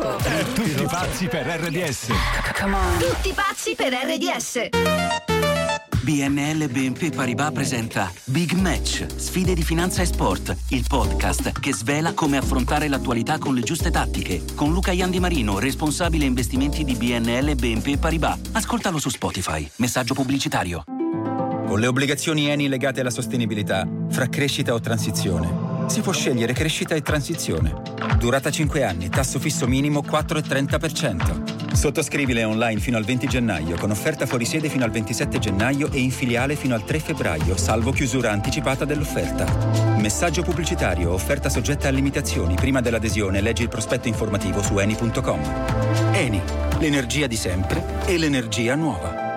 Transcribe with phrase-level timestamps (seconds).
[0.00, 0.16] Marco.
[0.54, 2.06] Tutti pazzi per RDS.
[2.98, 4.68] Tutti pazzi per RDS.
[6.02, 12.14] BNL BNP Paribas presenta Big Match, sfide di finanza e sport, il podcast che svela
[12.14, 17.54] come affrontare l'attualità con le giuste tattiche, con Luca Iandi Marino, responsabile investimenti di BNL
[17.54, 18.40] BNP Paribas.
[18.52, 19.70] Ascoltalo su Spotify.
[19.76, 20.84] Messaggio pubblicitario.
[21.66, 26.94] Con le obbligazioni Eni legate alla sostenibilità, fra crescita o transizione, si può scegliere crescita
[26.94, 27.74] e transizione.
[28.16, 31.74] Durata 5 anni, tasso fisso minimo 4,30%.
[31.74, 35.98] Sottoscrivile online fino al 20 gennaio, con offerta fuori sede fino al 27 gennaio e
[35.98, 39.96] in filiale fino al 3 febbraio, salvo chiusura anticipata dell'offerta.
[39.96, 42.54] Messaggio pubblicitario, offerta soggetta a limitazioni.
[42.54, 45.40] Prima dell'adesione leggi il prospetto informativo su eni.com.
[46.12, 46.40] Eni,
[46.78, 49.28] l'energia di sempre e l'energia nuova.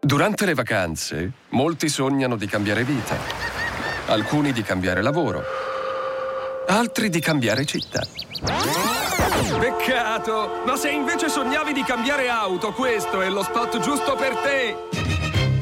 [0.00, 3.61] Durante le vacanze, molti sognano di cambiare vita.
[4.12, 5.42] Alcuni di cambiare lavoro.
[6.66, 8.02] Altri di cambiare città.
[9.58, 10.60] Peccato!
[10.66, 14.76] Ma se invece sognavi di cambiare auto, questo è lo spot giusto per te!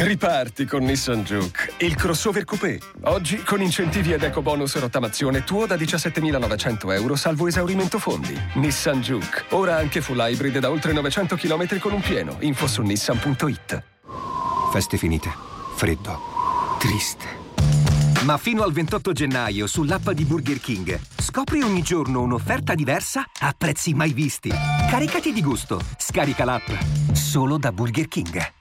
[0.04, 2.80] Riparti con Nissan Juke, il crossover coupé.
[3.04, 8.36] Oggi con incentivi ed eco bonus rottamazione tuo da 17.900 euro salvo esaurimento fondi.
[8.54, 12.34] Nissan Juke, ora anche full hybrid da oltre 900 km con un pieno.
[12.40, 13.82] Info su nissan.it.
[14.72, 15.32] Feste finite.
[15.76, 16.18] Freddo.
[16.80, 17.39] Triste.
[18.24, 23.54] Ma fino al 28 gennaio sull'app di Burger King scopri ogni giorno un'offerta diversa a
[23.56, 24.50] prezzi mai visti.
[24.50, 25.80] Caricati di gusto.
[25.96, 26.68] Scarica l'app.
[27.12, 28.52] Solo da Burger King.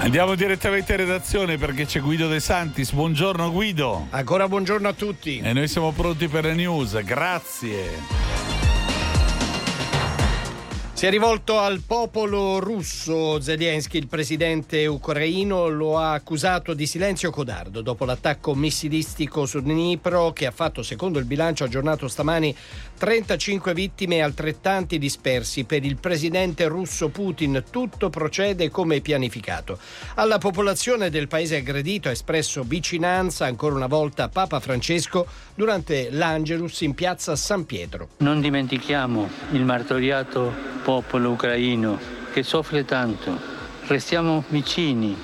[0.00, 2.90] Andiamo direttamente in redazione perché c'è Guido De Santis.
[2.92, 4.06] Buongiorno Guido.
[4.10, 5.38] Ancora buongiorno a tutti.
[5.38, 7.00] E noi siamo pronti per le news.
[7.04, 8.57] Grazie.
[10.98, 13.40] Si è rivolto al popolo russo.
[13.40, 20.32] Zelensky, il presidente ucraino, lo ha accusato di silenzio codardo dopo l'attacco missilistico su Dnipro
[20.32, 22.52] che ha fatto, secondo il bilancio aggiornato stamani,
[22.98, 25.62] 35 vittime e altrettanti dispersi.
[25.62, 29.78] Per il presidente russo Putin tutto procede come pianificato.
[30.14, 36.80] Alla popolazione del paese aggredito ha espresso vicinanza ancora una volta Papa Francesco durante l'Angelus
[36.80, 38.08] in piazza San Pietro.
[38.16, 41.98] Non dimentichiamo il martoriato popolo ucraino
[42.32, 43.38] che soffre tanto.
[43.88, 45.14] Restiamo vicini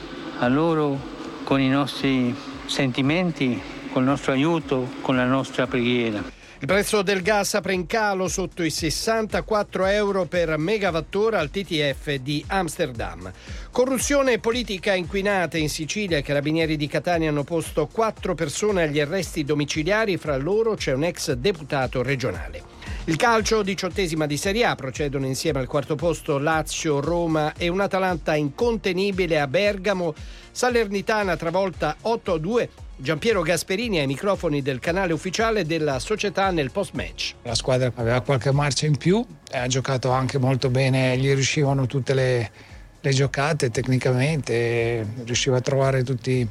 [0.41, 0.99] a loro
[1.43, 2.37] con i nostri
[2.67, 3.59] sentimenti,
[3.91, 6.23] con il nostro aiuto, con la nostra preghiera.
[6.59, 12.13] Il prezzo del gas apre in calo sotto i 64 euro per megawattora al TTF
[12.17, 13.33] di Amsterdam.
[13.71, 16.19] Corruzione politica inquinate in Sicilia.
[16.19, 21.05] I carabinieri di Catania hanno posto quattro persone agli arresti domiciliari, fra loro c'è un
[21.05, 22.74] ex deputato regionale.
[23.07, 27.81] Il calcio, diciottesima di Serie A, procedono insieme al quarto posto Lazio, Roma e un
[27.81, 30.15] Atalanta incontenibile a Bergamo.
[30.51, 32.67] Salernitana travolta 8-2.
[32.97, 37.35] Giampiero Gasperini ai microfoni del canale ufficiale della società nel post-match.
[37.43, 39.23] La squadra aveva qualche marcia in più,
[39.53, 42.51] ha giocato anche molto bene, gli riuscivano tutte le,
[42.99, 46.49] le giocate tecnicamente, riusciva a trovare tutti,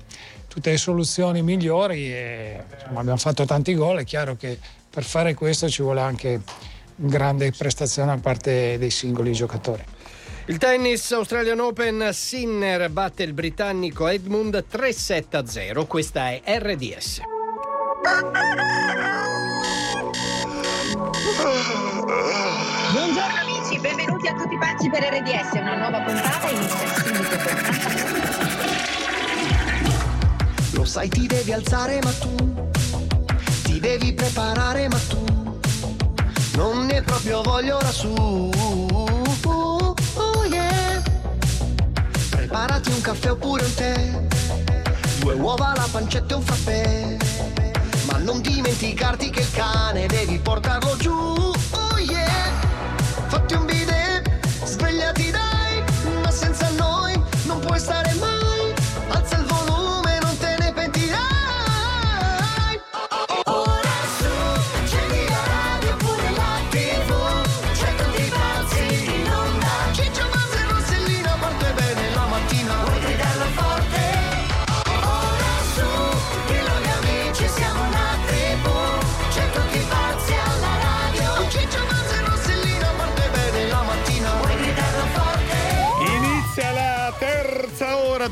[0.48, 4.60] tutte le soluzioni migliori e insomma, abbiamo fatto tanti gol, è chiaro che
[4.94, 6.42] per fare questo ci vuole anche
[6.96, 9.84] grande prestazione da parte dei singoli giocatori.
[10.46, 15.88] Il tennis Australian Open Sinner batte il britannico Edmund 3-7-0.
[15.88, 17.22] Questa è RDS.
[22.92, 25.54] Buongiorno amici, benvenuti a tutti pazzi per RDS.
[25.54, 27.36] Una nuova puntata inizia subito
[30.78, 32.54] Lo sai ti devi alzare ma tu
[33.84, 35.22] devi preparare ma tu
[36.56, 38.08] non ne proprio voglio su.
[38.14, 41.02] Oh, oh yeah.
[42.30, 44.22] Preparati un caffè oppure un tè,
[45.20, 47.18] due uova, la pancetta e un frappè.
[48.10, 51.12] Ma non dimenticarti che il cane devi portarlo giù.
[51.12, 52.52] Oh yeah.
[53.28, 54.32] Fatti un bidet,
[54.64, 55.84] svegliati dai,
[56.22, 58.13] ma senza noi non puoi stare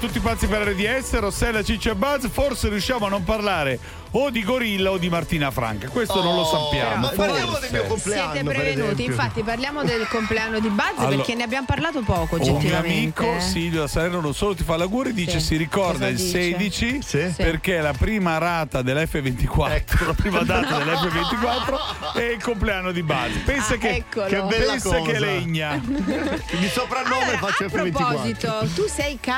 [0.01, 2.27] tutti pazzi per RDS, Rossella, Ciccio e Buzz.
[2.31, 3.80] Forse riusciamo a non parlare
[4.13, 5.88] o di Gorilla o di Martina Franca.
[5.89, 7.01] Questo non lo Oh, sappiamo.
[7.01, 8.31] ma parliamo del mio compleanno.
[8.33, 12.57] Siete prevenuti, infatti parliamo del compleanno di Buzz Allora, perché ne abbiamo parlato poco Un
[12.62, 15.45] mio amico Silvio da Salerno non solo ti fa l'auguri, dice Sì.
[15.45, 16.30] si ricorda Cosa il dice?
[16.42, 17.33] 16 Sì.
[17.38, 23.36] perché è la prima rata dell'F24, la prima data dell'F24 è il compleanno di Buzz.
[23.45, 24.25] Pensa Ah, che, eccolo.
[24.25, 25.01] Che bella pensa cosa.
[25.12, 25.80] che legna.
[25.86, 27.92] Di soprannome Allora, faccio a F24.
[27.92, 29.30] proposito, tu sei K?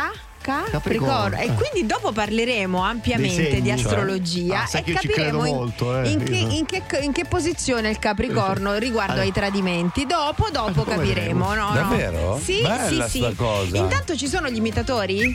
[0.43, 1.29] Capricorno.
[1.29, 1.37] Capricorno.
[1.37, 3.77] E quindi dopo parleremo ampiamente segni, di cioè.
[3.77, 7.89] astrologia Ah, sai e capiremo in, molto, eh, in che, in che- in che posizione
[7.89, 9.25] il Capricorno riguardo Allora.
[9.27, 10.05] ai tradimenti.
[10.05, 11.53] Dopo, dopo Come capiremo.
[11.53, 11.73] No, no.
[11.73, 12.39] Davvero?
[12.43, 13.35] Sì, Bella sì, sì.
[13.35, 13.77] cosa.
[13.77, 15.33] Intanto ci sono gli imitatori?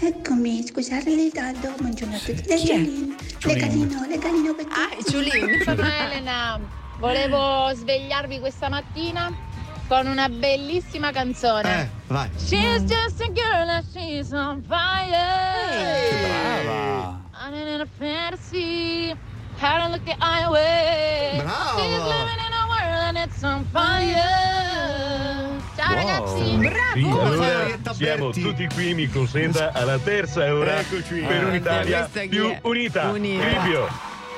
[0.00, 2.48] Eccomi, scusate il ritardo, buongiorno a tutti.
[2.48, 2.56] È?
[2.58, 3.16] Ciulin.
[3.42, 5.10] Legalino, legalino per Ah, tutti.
[5.10, 5.62] Ciulin.
[5.64, 6.58] Sono Elena,
[6.98, 9.32] volevo svegliarvi questa mattina
[9.88, 11.80] con una bellissima canzone.
[11.82, 12.28] Eh, vai.
[12.36, 15.08] She's just a girl and she's on fire.
[16.64, 17.20] Brava.
[17.44, 19.14] Running in a fantasy,
[19.58, 21.40] had a look at highway.
[21.42, 21.80] Brava.
[21.80, 25.56] She's living in a world and it's on fire.
[25.76, 25.96] Ciao Wow.
[25.96, 26.56] ragazzi.
[26.58, 27.20] Bravo!
[27.22, 31.20] Allora, siamo tutti qui mi consenta alla terza ora Eccoci.
[31.20, 33.08] per un'Italia più unita.
[33.10, 33.44] Unita.
[33.44, 33.88] Gribio.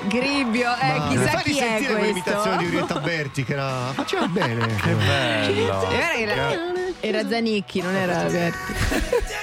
[0.03, 2.95] Gribbio, eh, Ma chissà chi è sentire quell'imitazione di questo.
[2.95, 3.93] Orietta Berti che era...
[3.93, 4.67] faceva bene.
[4.67, 5.91] Che bello.
[5.91, 6.57] Era, era,
[7.01, 9.39] era Zanicchi, non era Berti.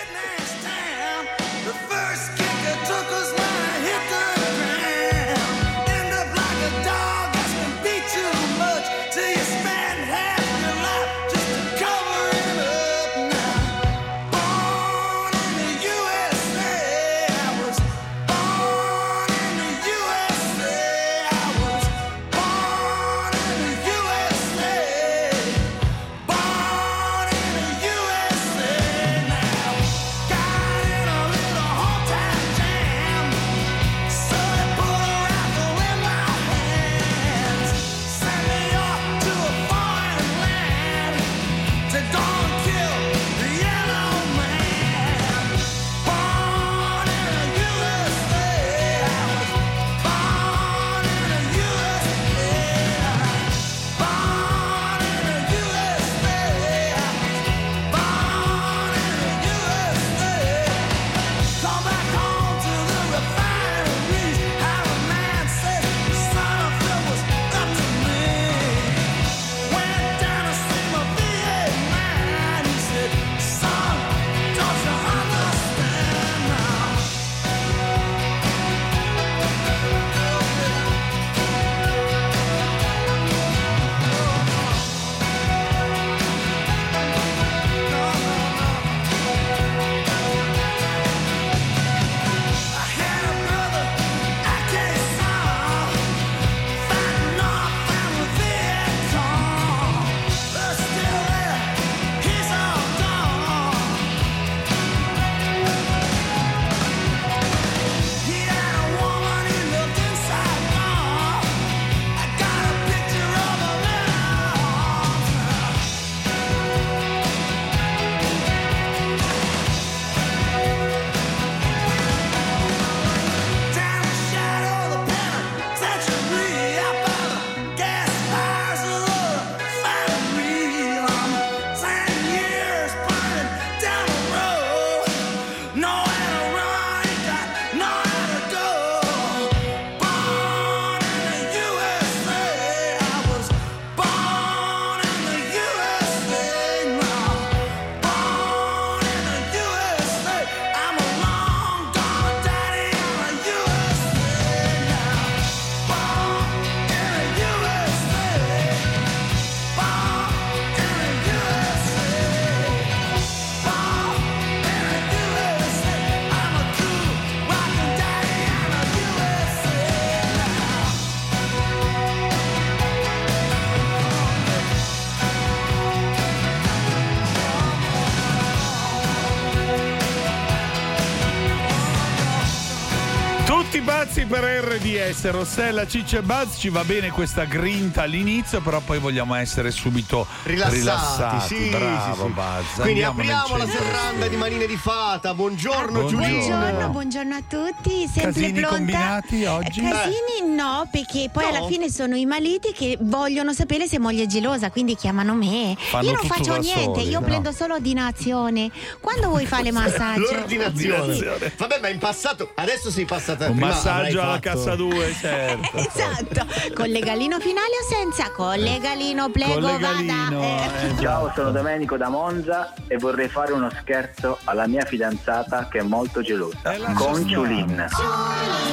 [184.91, 189.35] per RDS, Rossella, Ciccia e Buzz, ci va bene questa grinta all'inizio, però poi vogliamo
[189.35, 191.55] essere subito Rilassati, rilassati.
[191.55, 192.27] sì, Bravo sì, sì.
[192.33, 192.81] Buzz.
[192.81, 195.33] Quindi andiamo apriamo la serranda di manine di fata.
[195.33, 196.25] Buongiorno, Buongiorno.
[196.27, 196.55] Giulia.
[196.57, 198.75] Buongiorno, buongiorno a tutti, sempre Casini pronta.
[198.75, 199.79] combinati oggi?
[199.81, 201.49] Eh, Casini no, perché poi No.
[201.57, 205.75] alla fine sono i maliti che vogliono sapere se moglie è gelosa, quindi chiamano me.
[205.77, 207.25] Fanno io non faccio niente, soli, io no.
[207.25, 208.69] prendo solo ordinazione.
[209.01, 210.31] Quando vuoi fare massaggio?
[210.31, 210.97] L'ordinazione.
[210.97, 211.53] Ordinazione.
[211.57, 214.49] Vabbè, ma in passato, adesso sei passata Un prima massaggio alla fatto.
[214.49, 215.77] cassa 2, certo.
[215.97, 216.45] Esatto.
[216.73, 218.31] Con legalino finale o senza?
[218.31, 220.29] Con legalino, prego, vada.
[220.29, 220.95] Eh.
[220.99, 225.83] Ciao, sono Domenico da Monza e vorrei fare uno scherzo alla mia fidanzata che è
[225.83, 226.57] molto gelosa.
[226.93, 227.87] Con Ciulin.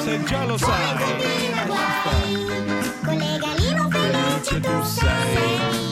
[0.04, 0.96] Se già lo sai.
[3.04, 5.83] Con legalino felice tu sei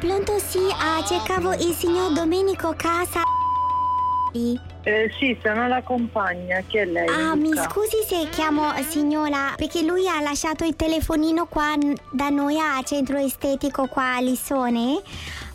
[0.00, 0.38] pronto?
[0.38, 3.22] Sì, ah, cercavo il signor Domenico Casa
[4.82, 7.06] Eh, sì, sono la compagna, chi è lei?
[7.06, 11.74] Ah, mi scusi se chiamo signora, perché lui ha lasciato il telefonino qua
[12.10, 15.02] da noi a centro estetico qua a Lissone.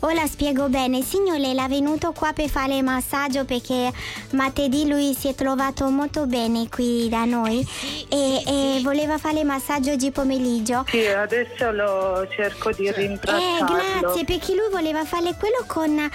[0.00, 3.90] Ora spiego bene, signore, l'ha venuto qua per fare massaggio perché
[4.32, 7.66] martedì lui si è trovato molto bene qui da noi
[8.08, 10.84] e, e voleva fare massaggio oggi pomeriggio.
[10.86, 13.74] Sì, adesso lo cerco di Eh, rintracciarlo.
[14.00, 16.10] grazie, perché lui voleva fare quello con eh,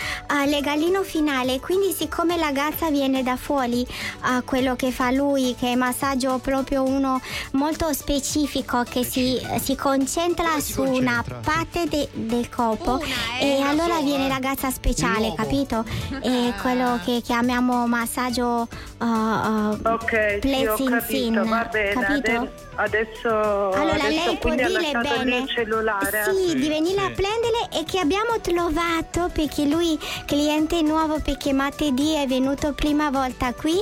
[0.47, 3.85] legalino finale, quindi siccome la ragazza viene da fuori
[4.21, 7.19] a quello che fa lui, che è massaggio proprio uno
[7.53, 13.01] molto specifico che si, si concentra su una parte de- del corpo
[13.39, 15.83] e allora viene ragazza speciale, capito?
[16.21, 18.67] È quello che chiamiamo massaggio
[18.99, 21.93] uh, uh, Ok, sì, ho capito, va bene.
[21.93, 22.31] capito?
[22.31, 26.23] ade- Adesso, Allora adesso lei può dire il bene mio cellulare.
[26.33, 32.13] Sì, di venire a prendere e che abbiamo trovato perché lui cliente nuovo perché martedì
[32.15, 33.75] è venuto prima volta qui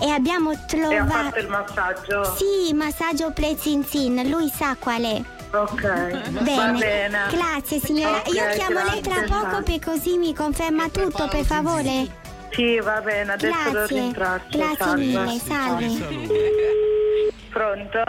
[0.00, 2.36] e abbiamo E ha trovato fatto il massaggio?
[2.36, 5.22] Sì, massaggio Plezzinzin, lui sa qual è.
[5.50, 6.54] Ok, Bene.
[6.56, 7.18] va bene.
[7.30, 8.18] Grazie signora.
[8.18, 12.06] Ok, Io chiamo lei tra poco per così mi conferma tutto, per favore.
[12.50, 14.58] Sì, va bene, adesso lo Grazie.
[14.58, 15.04] Grazie salve.
[15.04, 15.86] mille, salve.
[17.50, 18.02] Pronto?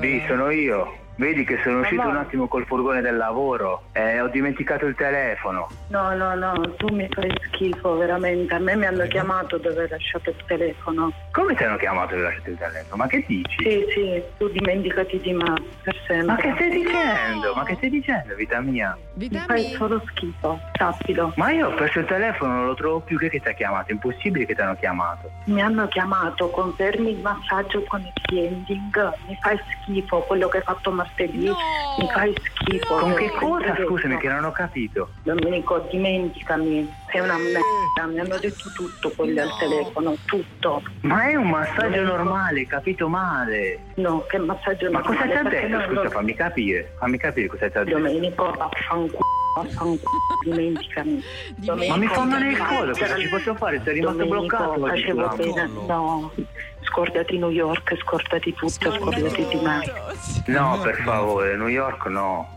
[0.00, 1.04] Sì, sono io.
[1.16, 2.12] Vedi che sono uscito Mamma.
[2.12, 5.66] un attimo col furgone del lavoro e ho dimenticato il telefono.
[5.88, 8.54] No, no, no, tu mi fai schifo, veramente.
[8.54, 11.10] A me mi hanno chiamato dove hai lasciato il telefono.
[11.32, 12.96] Come ti hanno chiamato e lasciato il telefono?
[12.96, 13.56] Ma che dici?
[13.62, 16.26] Sì, sì, tu dimenticati di me per sempre.
[16.26, 17.54] Ma che stai dicendo?
[17.54, 18.98] Ma che stai dicendo, vita mia?
[19.14, 21.32] Mi fai solo schifo, sappilo.
[21.36, 23.16] Ma io ho perso il telefono, non lo trovo più.
[23.16, 23.88] Che, che ti ha chiamato?
[23.88, 25.30] È impossibile che ti hanno chiamato.
[25.44, 29.12] Mi hanno chiamato, confermi il massaggio con il clienting.
[29.28, 31.38] Mi fai schifo quello che hai fatto martedì.
[31.98, 32.96] Mi fai schifo.
[32.96, 33.76] Con Te che cosa?
[33.86, 35.08] Scusami, che non ho capito.
[35.22, 36.92] Domenico, dimenticami.
[37.10, 38.06] Sei una merda.
[38.12, 40.82] Mi hanno detto tutto quelli al telefono, tutto.
[41.02, 43.78] Ma è un massaggio normale, capito male.
[43.94, 45.80] No, che massaggio Ma normale, cosa ti ha detto?
[45.88, 46.94] Scusa, lo- fammi capire.
[46.98, 47.96] Fammi capire cosa ti ha detto.
[47.98, 49.20] Domenico, vaffanculo,
[50.44, 51.22] dimenticami.
[51.64, 53.80] Ma mi fa male il collo, cosa ci posso fare?
[53.82, 55.66] Sei rimasto Domenico, bloccato facevo bene.
[55.86, 56.32] No,
[56.86, 59.82] scordati New York, scordati tutto, scordati di me.
[60.46, 62.48] No, per favore, New York no.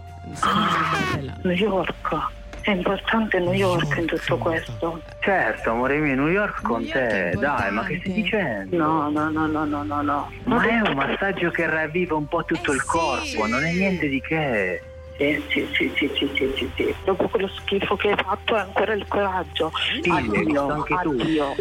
[1.43, 2.38] New York.
[2.62, 5.01] È importante New York in tutto questo.
[5.21, 7.33] Certo, amore mio, New York con te.
[7.39, 8.77] Dai, ma che stai dicendo?
[8.77, 10.31] No, no, no, no, no, no, no.
[10.43, 14.21] Ma è un massaggio che ravviva un po' tutto il corpo, non è niente di
[14.21, 14.83] che.
[15.17, 16.95] Sì, sì, sì, sì, sì, sì, sì, sì.
[17.03, 19.71] Dopo quello schifo che hai fatto hai ancora il coraggio.
[20.01, 20.93] Sì, addio, tu.
[20.93, 21.55] addio.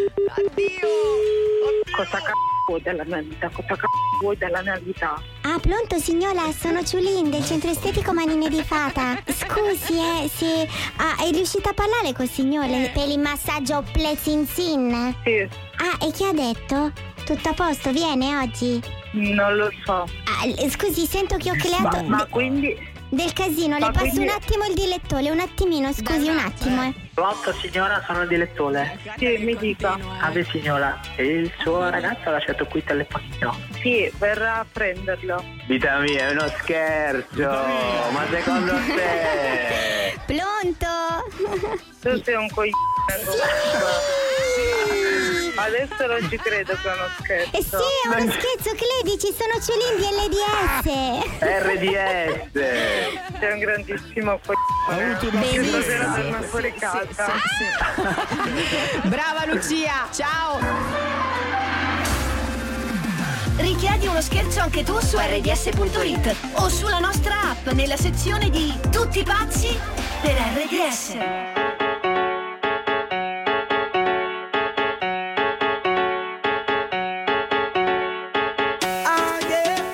[1.96, 3.48] Cosa c***o vuoi della mia vita?
[3.48, 3.86] Cosa c***o
[4.20, 5.20] vuoi della mia vita?
[5.42, 9.16] Ah, pronto signora, sono Ciulin del centro estetico Manine di Fata.
[9.26, 15.14] Scusi, eh, se ah, è riuscita a parlare col signore per il massaggio Plezzinzin?
[15.24, 15.48] Sì.
[15.76, 16.92] Ah, e chi ha detto?
[17.24, 18.80] Tutto a posto, viene oggi?
[19.12, 20.02] Non lo so.
[20.02, 22.76] Ah, scusi, sento che ho creato Ma, ma quindi...
[23.10, 23.78] del casino.
[23.78, 26.94] ma Le passo quindi- un attimo il direttore, un attimino, scusi, un attimo, eh.
[27.14, 28.98] Pronto signora, sono il direttore.
[29.16, 29.98] Sì, mi dica.
[30.20, 33.56] Ave signora, il suo ragazzo ha lasciato qui il telefonino.
[33.80, 35.42] Sì, verrà a prenderlo.
[35.66, 37.42] Vita mia, è uno scherzo!
[37.42, 40.16] Ma secondo te?
[40.26, 40.86] Pronto?
[42.00, 42.76] Tu sei un coglione.
[45.58, 47.56] Adesso non ci credo che è uno scherzo.
[47.56, 47.74] Eh sì,
[48.04, 50.86] è uno scherzo, credi, ci sono Ciulin di LDS.
[51.40, 52.52] RDS!
[53.40, 55.18] Sei un grandissimo coglione.
[55.18, 57.32] Che stasera fuori casa.
[59.02, 60.60] Brava Lucia, ciao!
[63.56, 69.24] Richiedi uno scherzo anche tu su rds.it o sulla nostra app nella sezione di Tutti
[69.24, 69.76] pazzi
[70.22, 71.57] per RDS.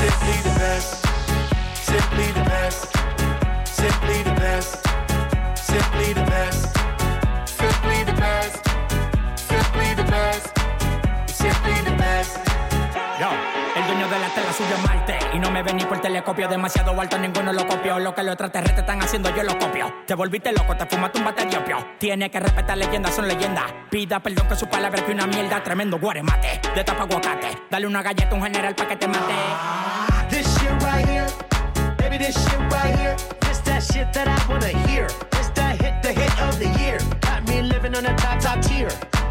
[0.00, 1.04] Simply the best,
[1.76, 2.96] simply the best,
[3.66, 4.86] simply the best,
[5.58, 6.74] simply the best,
[8.04, 8.64] the best,
[9.94, 10.58] the best,
[11.28, 13.59] simply the best.
[14.10, 16.48] De la tela subió a y no me ven ni por telescopio.
[16.48, 17.98] Demasiado alto, ninguno lo copió.
[17.98, 20.02] Lo que los extraterrestres están haciendo, yo lo copio.
[20.06, 21.78] Te volviste loco, te fumaste un bate de.
[21.98, 23.64] Tiene que respetar leyendas, son leyendas.
[23.88, 25.62] Pida perdón que su palabra que una mierda.
[25.62, 27.62] Tremendo guaremate, de tapa aguacate.
[27.70, 29.34] Dale una galleta a un general pa' que te mate.
[30.28, 31.26] This shit right here,
[31.96, 33.16] baby, this shit right here.
[33.40, 35.06] This that shit that I wanna hear.
[35.30, 36.98] This that hit, the hit of the year.
[37.20, 38.88] Got me living on a top, top tier.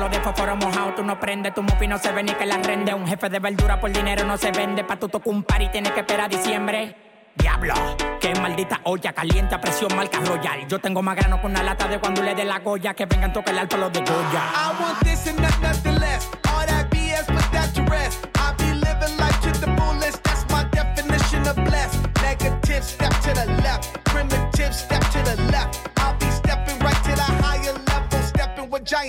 [0.00, 2.56] palo de fósforo mojado, tú no prendes, tu mufi no se ve ni que la
[2.56, 2.94] rende.
[2.94, 4.82] Un jefe de verdura por dinero no se vende.
[4.82, 6.96] Pa' tu tocar un par y tienes que esperar diciembre.
[7.34, 7.74] Diablo,
[8.18, 10.66] qué maldita olla caliente a presión marca royal.
[10.68, 12.94] Yo tengo más grano con una lata de cuando le dé la goya.
[12.94, 14.42] Que vengan tocar el palo de Goya.
[14.54, 16.39] I want this and not nothing less.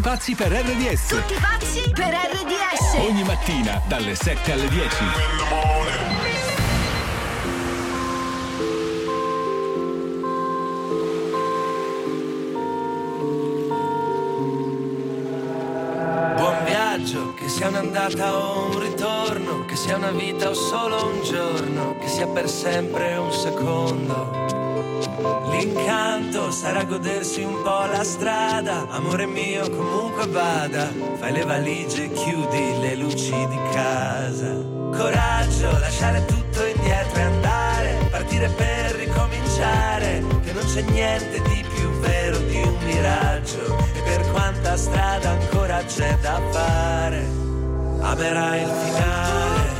[0.00, 1.06] Tutti pazzi per RDS.
[1.08, 2.94] Tutti pazzi per RDS.
[3.06, 4.96] Ogni mattina dalle 7 alle 10.
[16.34, 21.22] Buon viaggio, che sia un'andata o un ritorno, che sia una vita o solo un
[21.24, 24.49] giorno, che sia per sempre un secondo.
[25.50, 32.78] L'incanto sarà godersi un po' la strada, amore mio comunque vada, fai le valigie, chiudi
[32.80, 34.54] le luci di casa.
[34.96, 41.90] Coraggio, lasciare tutto indietro e andare, partire per ricominciare, che non c'è niente di più
[42.00, 47.28] vero di un miraggio, e per quanta strada ancora c'è da fare,
[48.00, 49.79] amerai il finale.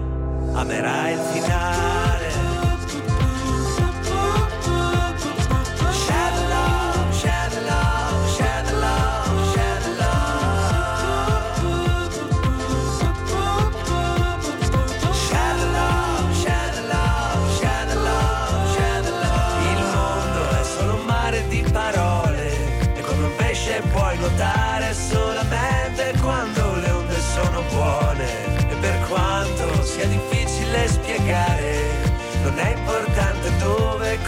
[0.53, 2.30] amerai il finale.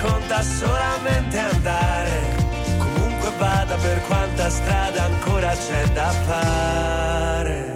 [0.03, 2.21] Conta solamente andare.
[2.77, 7.73] Comunque vada per quanta strada ancora c'è da fare.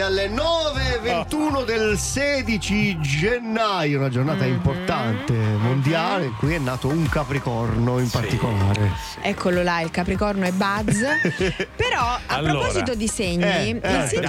[0.00, 4.52] Alle 9.21 del 16 gennaio, una giornata Mm-hmm.
[4.54, 8.92] importante, mondiale, in cui è nato un capricorno in particolare.
[9.20, 11.00] Eccolo là, il Capricorno e Buzz.
[11.74, 12.52] Però a Allora.
[12.52, 14.20] proposito di segni, Eh, il eh, sito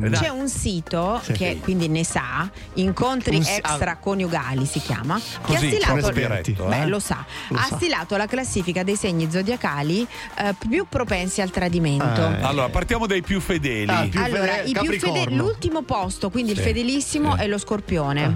[0.00, 0.10] dai.
[0.10, 1.32] c'è un sito Sì.
[1.32, 6.64] che quindi ne sa, incontri Un si- extraconiugali si chiama, che ha Così, stilato, esperto,
[6.64, 6.86] beh, eh?
[6.86, 7.76] lo sa, Lo ha sa.
[7.76, 10.04] stilato la classifica dei segni zodiacali
[10.38, 12.20] eh, più propensi al tradimento.
[12.40, 14.10] Allora, partiamo dai più fedeli.
[14.16, 16.64] allora, i più fedeli, l'ultimo posto, quindi il Sì.
[16.64, 18.31] fedelissimo è lo scorpione.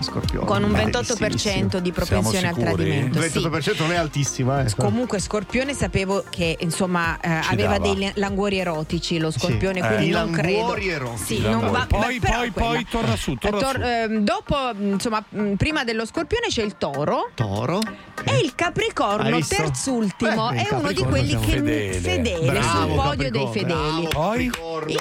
[0.00, 0.46] Scorpione.
[0.46, 1.66] Con un Bellissimo.
[1.68, 3.18] 28% di propensione al tradimento.
[3.18, 3.38] Il sì.
[3.38, 4.74] 28% non è altissima, eh.
[4.76, 7.94] Comunque Scorpione sapevo che insomma eh, aveva dava.
[7.94, 9.86] dei languori erotici lo Scorpione, Sì.
[9.86, 10.12] quindi Eh.
[10.12, 10.76] non credo.
[10.76, 11.36] erotici.
[11.36, 13.82] Sì, non va, Poi, beh, poi, poi, torna su, torna Eh, tor- su.
[13.82, 17.30] ehm, dopo, insomma, mh, prima dello Scorpione c'è il Toro.
[17.34, 17.80] Toro.
[18.24, 21.98] E il Capricorno, terzultimo, Eh, il è uno di quelli che fedele.
[21.98, 23.72] fedele Bravo, sul podio dei fedeli.
[23.74, 24.50] bravo, Poi?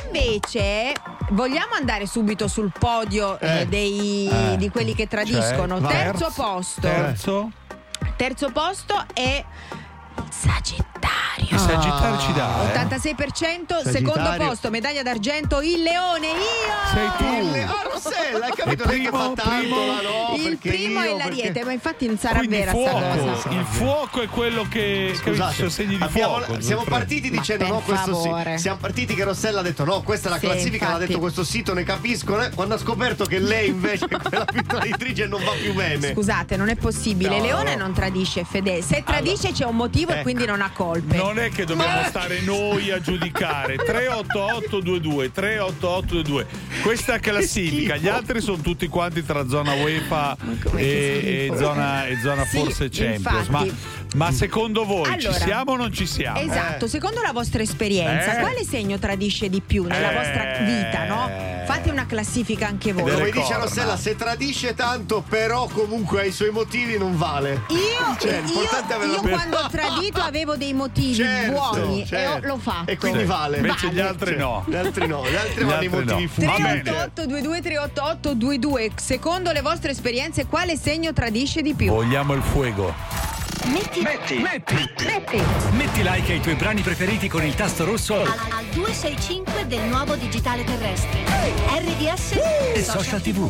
[0.06, 0.94] Invece,
[1.32, 3.68] vogliamo andare subito sul podio eh, Eh.
[3.68, 4.58] dei, Eh.
[4.58, 5.80] di quelli che tradiscono.
[5.80, 6.82] Cioè, Terzo terzo- posto.
[6.82, 7.52] Terzo?
[8.16, 9.44] Terzo posto è
[10.30, 10.93] Sagittario.
[11.38, 12.74] Il Sagittario ci dà.
[12.74, 12.86] eh?
[12.86, 13.92] 86%, Sagittario.
[13.92, 16.92] secondo posto, medaglia d'argento, il leone, io!
[16.94, 17.24] Sei tu.
[17.46, 18.84] Il le- Ah, Rossella, hai capito?
[18.84, 21.72] Il Lei che primo- fa tanto primo- no, il primo io, è l'ariete, perché- ma
[21.74, 23.18] infatti non sarà Quindi vera sta fuoco.
[23.34, 23.50] cosa.
[23.50, 25.14] Il fuoco è quello che.
[25.16, 26.62] Scusate, segni di abbiamo- fuoco.
[26.62, 28.30] siamo partiti dicendo no, questo sì.
[28.58, 31.08] Siamo partiti che Rossella ha detto no, questa è la Sì, classifica, l'ha infatti.
[31.08, 32.36] detto questo sito, ne capisco.
[32.38, 32.50] né?
[32.56, 36.14] Quando ha scoperto che lei invece è quella più traditrice non va più bene.
[36.14, 37.38] Scusate, non è possibile.
[37.38, 37.84] No, Leone no.
[37.86, 38.82] non tradisce, è fedele.
[38.82, 40.24] Se tradisce c'è un motivo e Ecco.
[40.24, 41.16] quindi non ha colpe.
[41.16, 46.46] Non è che dobbiamo stare noi a giudicare 38822 38822
[46.82, 50.36] questa classifica gli altri sono tutti quanti tra zona UEFA
[50.76, 53.70] e, e zona, e zona Sì, forse Champions ma, infatti.
[53.70, 56.40] ma secondo voi ci Allora, siamo o non ci siamo?
[56.40, 58.40] Esatto, secondo la vostra esperienza, Eh.
[58.42, 60.16] quale segno tradisce di più nella Eh.
[60.16, 61.52] vostra vita, no?
[61.66, 63.10] Fate una classifica anche voi.
[63.12, 63.54] Come dice.
[63.56, 67.62] Rossella, se tradisce tanto, però comunque ha i suoi motivi, non vale.
[67.70, 68.62] Io, Cioè, io,
[69.12, 72.44] io quando ho tradito avevo dei motivi Certo, buoni certo.
[72.44, 72.92] e ho- l'ho fatto.
[72.92, 73.58] E quindi vale.
[73.58, 74.08] Invece gli Vale.
[74.10, 74.64] altri no.
[74.68, 76.28] Gli altri no, gli altri Gli vanno i altri motivi no.
[76.28, 76.48] fuori.
[76.48, 76.82] Va bene.
[76.82, 81.92] 388 388 22 Secondo le vostre esperienze, quale segno tradisce di più?
[81.92, 82.94] vogliamo il fuego
[83.66, 88.66] Metti, metti, metti, metti like ai tuoi brani preferiti con il tasto rosso Al, al
[88.74, 91.22] 265 del nuovo digitale terrestre.
[91.78, 92.32] RDS
[92.76, 93.50] e social tv.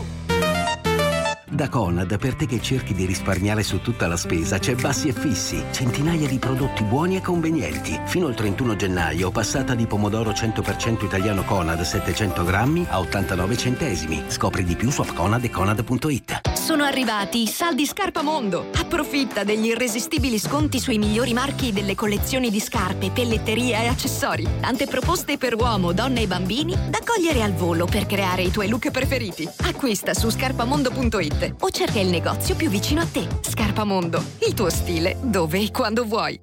[1.50, 5.14] Da Conad, per te che cerchi di risparmiare su tutta la spesa, c'è Bassi e
[5.14, 5.64] Fissi.
[5.72, 8.00] Centinaia di prodotti buoni e convenienti.
[8.06, 14.24] Fino al 31 gennaio, passata di pomodoro 100% italiano Conad 700 grammi a 89 centesimi.
[14.28, 16.53] Scopri di più su appconad e conad.it.
[16.64, 18.68] Sono arrivati i saldi Scarpa Mondo.
[18.78, 24.48] Approfitta degli irresistibili sconti sui migliori marchi delle collezioni di scarpe, pelletteria e accessori.
[24.62, 28.70] Tante proposte per uomo, donne e bambini da cogliere al volo per creare i tuoi
[28.70, 29.46] look preferiti.
[29.64, 33.28] Acquista su scarpamondo.it o cerca il negozio più vicino a te.
[33.42, 36.40] Scarpa Mondo, il tuo stile dove e quando vuoi.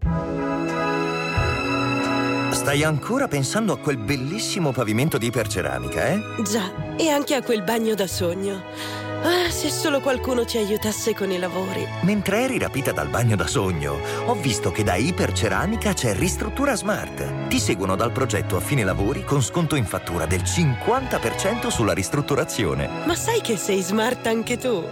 [2.51, 6.21] Stai ancora pensando a quel bellissimo pavimento di iperceramica, eh?
[6.43, 9.09] Già, e anche a quel bagno da sogno.
[9.23, 11.87] Ah, se solo qualcuno ci aiutasse con i lavori.
[12.03, 17.49] Mentre eri rapita dal bagno da sogno, ho visto che da Iperceramica c'è Ristruttura Smart.
[17.49, 22.89] Ti seguono dal progetto a fine lavori con sconto in fattura del 50% sulla ristrutturazione.
[23.05, 24.83] Ma sai che sei smart anche tu?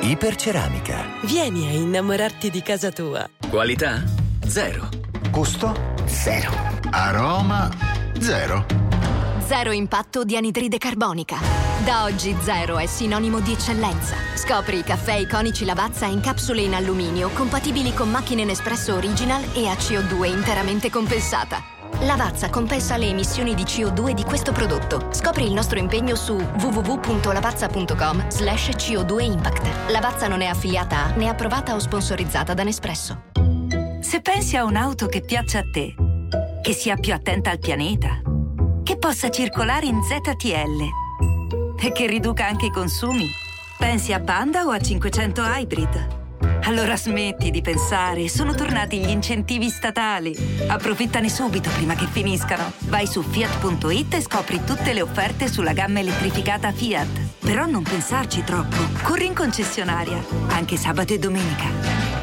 [0.00, 1.04] Iperceramica.
[1.22, 3.28] Vieni a innamorarti di casa tua.
[3.50, 4.02] Qualità?
[4.46, 4.88] Zero.
[5.30, 5.92] Costo?
[6.06, 6.50] Zero.
[6.90, 7.68] Aroma?
[8.18, 8.89] Zero.
[9.50, 11.36] Zero impatto di anidride carbonica.
[11.84, 14.14] Da oggi zero è sinonimo di eccellenza.
[14.36, 19.66] Scopri i caffè iconici Lavazza in capsule in alluminio compatibili con macchine Nespresso Original e
[19.66, 21.64] a CO2 interamente compensata.
[22.02, 25.08] Lavazza compensa le emissioni di CO2 di questo prodotto.
[25.10, 29.90] Scopri il nostro impegno su www.lavazza.com slash CO2 Impact.
[29.90, 33.22] Lavazza non è affiliata a né approvata o sponsorizzata da Nespresso.
[34.00, 35.96] Se pensi a un'auto che piaccia a te,
[36.62, 38.22] che sia più attenta al pianeta,
[38.90, 43.30] che possa circolare in ZTL e che riduca anche i consumi,
[43.78, 46.18] pensi a Panda o a 500 Hybrid?
[46.64, 50.36] Allora smetti di pensare, sono tornati gli incentivi statali.
[50.66, 52.72] Approfittane subito prima che finiscano.
[52.88, 57.38] Vai su fiat.it e scopri tutte le offerte sulla gamma elettrificata Fiat.
[57.38, 58.76] Però non pensarci troppo.
[59.02, 62.20] Corri in concessionaria, anche sabato e domenica.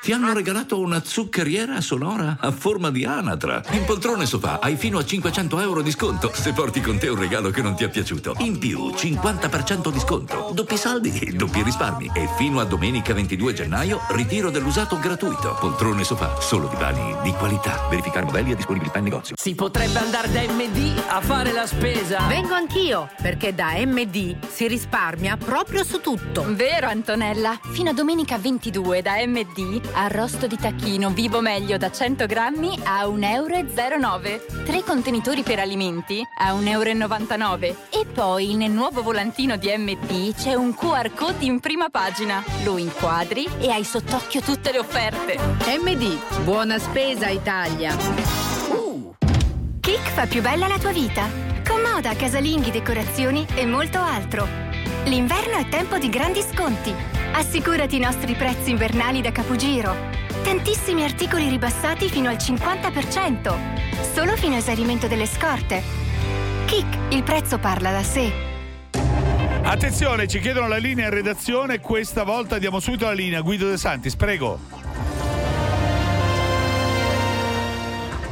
[0.00, 3.60] Ti hanno regalato una zuccheriera sonora a forma di anatra.
[3.70, 7.18] In poltrone sofà hai fino a 500 euro di sconto se porti con te un
[7.18, 8.36] regalo che non ti è piaciuto.
[8.38, 10.52] In più, 50% di sconto.
[10.54, 12.12] Doppi saldi, doppi risparmi.
[12.14, 15.56] E fino a domenica 22 gennaio, ritiro dell'usato gratuito.
[15.58, 17.88] Poltrone sofà, solo divani di qualità.
[17.90, 19.34] Verificare modelli e disponibilità in negozio.
[19.36, 22.20] Si potrebbe andare da MD a fare la spesa.
[22.28, 26.44] Vengo anch'io, perché da MD si risparmia proprio su tutto.
[26.54, 27.58] Vero Antonella?
[27.72, 33.04] Fino a domenica 22 da MD arrosto di tacchino vivo meglio da 100 grammi a
[33.06, 34.64] 1,09 euro.
[34.64, 37.76] Tre contenitori per alimenti a 1,99 euro.
[37.90, 42.42] E poi nel nuovo volantino di MD c'è un QR code in prima pagina.
[42.64, 45.38] Lo inquadri e hai sott'occhio tutte le offerte.
[45.80, 47.96] MD, buona spesa Italia.
[49.80, 51.28] Kik fa più bella la tua vita.
[51.66, 54.71] Con moda, casalinghi, decorazioni e molto altro.
[55.06, 56.94] L'inverno è tempo di grandi sconti.
[57.32, 59.94] Assicurati i nostri prezzi invernali da capogiro.
[60.44, 64.12] Tantissimi articoli ribassati fino al 50%.
[64.14, 65.82] Solo fino a esaurimento delle scorte.
[66.66, 68.30] Kik, il prezzo parla da sé.
[69.62, 71.80] Attenzione, ci chiedono la linea in redazione.
[71.80, 73.40] Questa volta diamo subito la linea.
[73.40, 74.60] Guido De Santis, prego.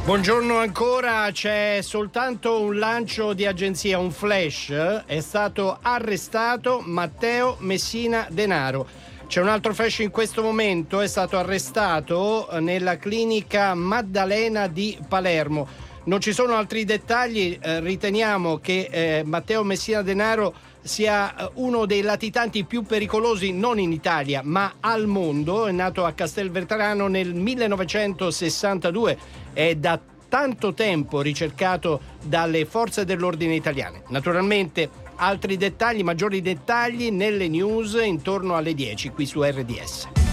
[0.03, 5.03] Buongiorno ancora, c'è soltanto un lancio di agenzia, un flash.
[5.05, 8.87] È stato arrestato Matteo Messina Denaro.
[9.27, 15.67] C'è un altro flash in questo momento, è stato arrestato nella clinica Maddalena di Palermo.
[16.05, 21.85] Non ci sono altri dettagli, eh, riteniamo che eh, Matteo Messina Denaro sia eh, uno
[21.85, 27.33] dei latitanti più pericolosi non in Italia ma al mondo, è nato a Castelvetrano nel
[27.33, 29.17] 1962,
[29.53, 34.03] è da tanto tempo ricercato dalle forze dell'ordine italiane.
[34.07, 40.30] Naturalmente altri dettagli, maggiori dettagli nelle news intorno alle 10 qui su RDS.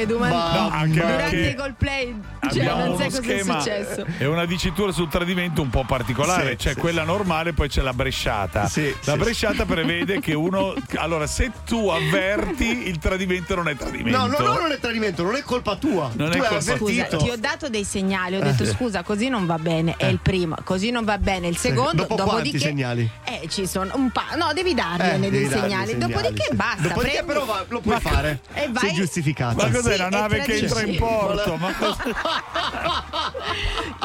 [0.00, 2.14] Edu, ma No, anche durante perché i Coldplay
[2.50, 3.62] cioè, Abbiamo non uno schema
[4.18, 6.50] e una dicitura sul tradimento un po' particolare.
[6.50, 8.66] Sì, c'è sì, quella normale, poi c'è la bresciata.
[8.68, 10.74] Sì, la sì, bresciata prevede che uno.
[10.96, 14.16] Allora, se tu avverti, il tradimento non è tradimento.
[14.18, 16.10] No, no, no, non è tradimento, non è colpa tua.
[16.14, 18.66] Non tu è colpa- Scusa, ti ho dato dei segnali, ho detto Eh.
[18.66, 22.14] scusa, così non va bene, è il primo, così non va bene il secondo, Dopo
[22.14, 23.08] quanti dopodiché segnali?
[23.24, 25.60] Eh, ci sono un pa- no, devi dargliene Eh, dei segnali.
[25.92, 26.56] segnali, dopodiché sì.
[26.56, 28.40] basta, Dopodiché prendi- però va- lo puoi fare.
[28.54, 29.56] E vai- Sei giustificato.
[29.56, 31.56] Ma cos'è Sì, la nave che entra in porto?
[31.56, 32.04] Ma cosa-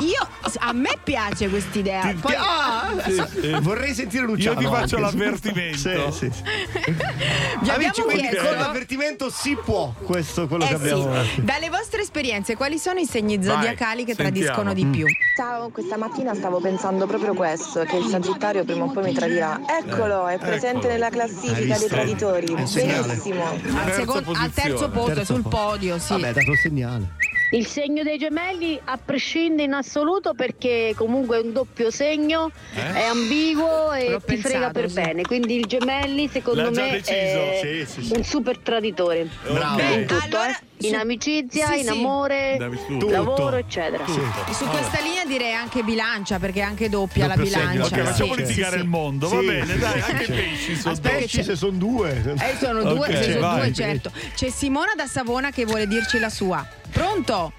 [0.01, 0.27] Io
[0.59, 2.01] a me piace quest'idea.
[2.01, 3.57] Ti- Poi- ah, Sì, sì.
[3.61, 4.59] vorrei sentire Io Luciano.
[4.59, 5.17] ti faccio anche.
[5.17, 6.11] l'avvertimento.
[6.11, 6.27] Sì.
[6.27, 9.93] Vi abbiamo Amici, quindi chiesto- con l'avvertimento si può.
[10.03, 11.23] Questo quello Eh che abbiamo.
[11.23, 11.43] sì.
[11.43, 14.29] Dalle vostre esperienze, quali sono i segni zodiacali che sentiamo.
[14.31, 15.05] tradiscono di più?
[15.35, 19.59] Ciao, questa mattina stavo pensando proprio questo, che il Sagittario prima o poi mi tradirà.
[19.67, 20.87] Eccolo, è presente eccolo.
[20.93, 22.53] nella classifica dei traditori.
[22.53, 23.45] Benissimo.
[23.49, 26.13] Al, secondo- al terzo posto, Terzo sul podio, sì.
[26.13, 27.09] Vabbè, dato il segnale.
[27.53, 32.93] Il segno dei gemelli a prescindere in assoluto perché comunque è un doppio segno, Eh?
[32.93, 34.95] è ambiguo e L'ho ti frega pensato, per sì.
[34.95, 35.21] bene.
[35.23, 37.13] Quindi il gemelli secondo L'ha me deciso.
[37.13, 38.13] è Sì, sì, sì.
[38.15, 39.27] un super traditore.
[39.43, 39.81] Bravo.
[39.81, 40.59] In tutto, allora, eh.
[40.87, 41.89] In amicizia, sì, in sì.
[41.89, 43.09] amore, Tutto.
[43.09, 44.05] lavoro, eccetera.
[44.07, 47.95] Su questa linea direi anche bilancia, perché è anche doppia Doppio la segno, bilancia.
[48.01, 48.87] Ok, facciamo Sì, litigare sì, il sì.
[48.87, 52.35] mondo, va bene, dai, anche i pesci sono Aspetta che Pesci se sono due.
[52.37, 53.59] Eh, sono due, se sono vai.
[53.61, 54.11] due, certo.
[54.35, 56.65] C'è Simona da Savona che vuole dirci la sua.
[56.91, 57.53] Pronto?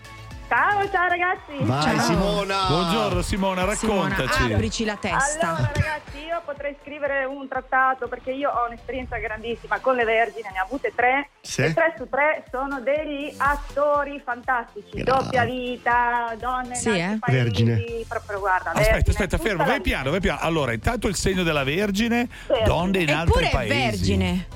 [0.52, 1.56] Ciao, ciao ragazzi.
[1.64, 1.98] Vai Ciao.
[2.00, 2.66] Simona.
[2.66, 4.52] Buongiorno Simona, Simona, raccontaci.
[4.52, 5.48] aprici la testa.
[5.56, 10.48] Allora ragazzi, io potrei scrivere un trattato perché io ho un'esperienza grandissima con le vergini,
[10.52, 11.62] ne ho avute tre Sì.
[11.62, 15.10] e tre su tre sono degli attori fantastici, Grande.
[15.24, 17.02] doppia vita, donne Sì, eh?
[17.02, 18.04] altri paesi, Vergine.
[18.06, 20.40] proprio guarda, Aspetta, vergine, aspetta, fermo, vai piano, vai piano.
[20.42, 22.66] Allora, intanto il segno della Vergine, Vergine.
[22.68, 23.78] donne in altri Eppure è paesi.
[23.86, 24.46] vergine.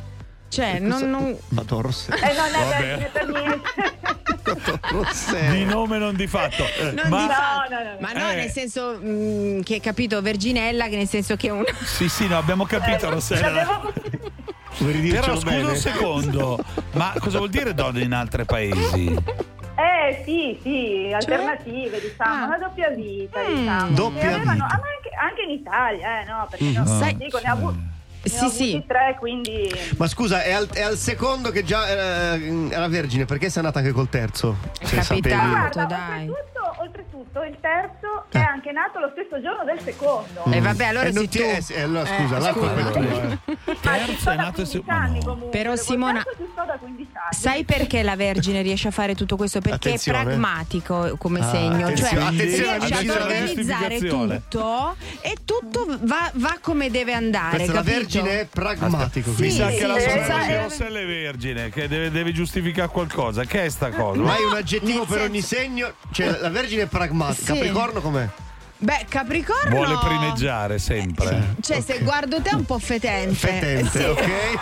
[0.48, 2.12] Cioè, non, non- Madonna Rosse.
[2.14, 2.78] E non è Vabbè.
[2.86, 4.24] vergine per niente.
[5.50, 6.64] Di nome non di fatto.
[6.94, 7.96] non Ma di fa- no, no, no.
[8.00, 8.34] Ma no, Eh.
[8.36, 11.64] nel senso mm, che capito, Verginella, che nel senso che è una.
[11.84, 13.64] sì, sì, no, abbiamo capito, Rossella.
[14.78, 15.68] Vuoi ridircelo Però scusa bene?
[15.70, 16.58] un secondo,
[16.92, 19.06] ma cosa vuol dire donne in altri paesi?
[19.78, 22.46] Eh sì, sì, alternative diciamo, Ah.
[22.46, 23.54] una doppia vita Mm.
[23.56, 23.90] diciamo.
[23.94, 24.64] Doppia avevano- vita.
[24.66, 26.72] ah, ma anche, anche in Italia, eh no, perché Mm.
[26.74, 27.95] non Ah, dico, ne ho avuti, ne
[28.28, 28.84] Sì, sì.
[28.86, 29.70] tre, quindi...
[29.96, 33.78] Ma scusa, è al, è al secondo che già eh, era vergine, perché sei andata
[33.78, 34.56] anche col terzo?
[34.82, 35.04] Se capitato.
[35.04, 35.50] sapevi.
[35.50, 36.30] Guarda, dai.
[36.78, 40.44] Oltretutto, oltretutto il terzo è anche nato lo stesso giorno del secondo.
[40.50, 41.56] E vabbè, allora Eh, non sei tu.
[41.56, 42.74] eh, sì, eh, allora Eh, scusa, l'altro scusa.
[42.74, 43.38] è eh.
[43.76, 45.48] Ci Terzo è nato il 15 se- ma anni comunque.
[45.50, 47.26] Però, Simona- terzo ci sto da 15 anni.
[47.36, 49.60] Sai perché la Vergine riesce a fare tutto questo?
[49.60, 50.18] Perché Attenzione.
[50.18, 56.30] è pragmatico come Ah, segno, attenzione, cioè attenzione, riesce ad organizzare tutto e tutto va,
[56.34, 57.56] va come deve andare.
[57.56, 59.30] Questa la vergine è pragmatico.
[59.32, 59.54] Sì, Mi quindi.
[59.56, 60.46] sa sì, che la sorella sì.
[60.48, 63.44] di Rossella è vergine, che deve, deve giustificare qualcosa.
[63.44, 64.20] Che è sta cosa?
[64.20, 65.92] Ma hai un aggettivo per ogni segno?
[66.10, 67.52] Cioè, la vergine è pragmatica.
[67.52, 67.58] Sì.
[67.58, 68.28] Capricorno com'è?
[68.78, 71.54] Beh, Capricorno Vuole primeggiare sempre.
[71.60, 73.34] Cioè, se guardo te è un po' fetente.
[73.34, 74.04] Fetente, Sì.
[74.04, 74.58] ok?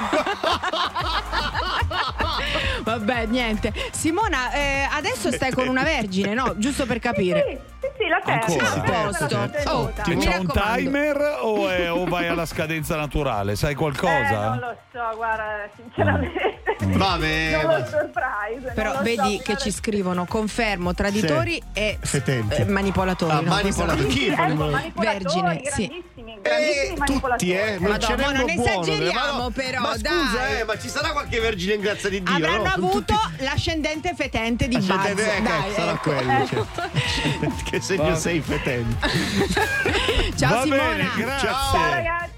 [2.84, 3.72] Vabbè, niente.
[3.92, 6.55] Simona, eh, adesso stai con una vergine, no?
[6.59, 7.74] Giusto per capire.
[7.85, 8.72] Sì, sì, sì, la terza.
[8.74, 8.80] Ancora?
[8.82, 9.26] terza Posto.
[9.51, 9.72] tenuta.
[9.74, 13.57] Oh, Mi c'ha un timer o, è- o vai alla scadenza naturale?
[13.57, 14.55] Sai Eh, non qualcosa?
[14.57, 16.62] lo so, guarda, sinceramente.
[16.85, 18.72] Vabbè, non lo surprise.
[18.74, 22.55] Però lo vedi so, che ci scrivono confermo traditori e Fetenti.
[22.62, 23.32] eh, manipolatori.
[23.32, 23.49] Ah, no?
[23.51, 24.11] manipolatori.
[24.11, 26.05] Sì, Chi sì, fa ecco, il- manipolatori, Vergine, sì.
[26.45, 27.51] Grandissimi, Eh, manipolatori.
[27.51, 27.78] tutti, eh?
[27.78, 30.03] Non Madonna, ce n'è non buono, esageriamo, però, Ma scusa,
[30.38, 30.61] dai.
[30.61, 32.70] eh, ma ci sarà qualche vergine in grazia di Dio, Avranno no?
[32.74, 34.88] Avuto tutti- l'ascendente fetente di Buzz.
[34.88, 36.11] vedere, Dai, sarà ecco.
[36.12, 36.47] quello.
[36.49, 37.51] cioè.
[37.70, 39.09] che segno Va- sei fetente?
[40.36, 40.82] Ciao Va Simona.
[40.84, 41.49] bene, grazie.
[41.49, 42.34] Ciao ragazzi,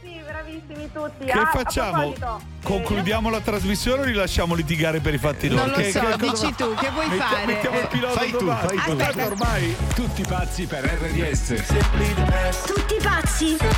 [0.97, 1.24] tutti.
[1.26, 2.14] Che Ah, facciamo?
[2.62, 5.61] Concludiamo la trasmissione o li lasciamo litigare per i fatti loro?
[5.66, 7.47] Non lo Che- so, che cosa- dici tu, che vuoi Mettia- fare?
[7.47, 8.66] Mettiamo il Eh, pilota fai tu, domani.
[8.66, 8.84] fai tu.
[8.97, 9.26] Tanto Aspetta.
[9.26, 12.64] ormai Tutti pazzi per RDS.
[12.64, 13.76] Tutti pazzi per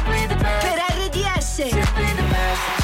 [0.94, 2.77] RDS.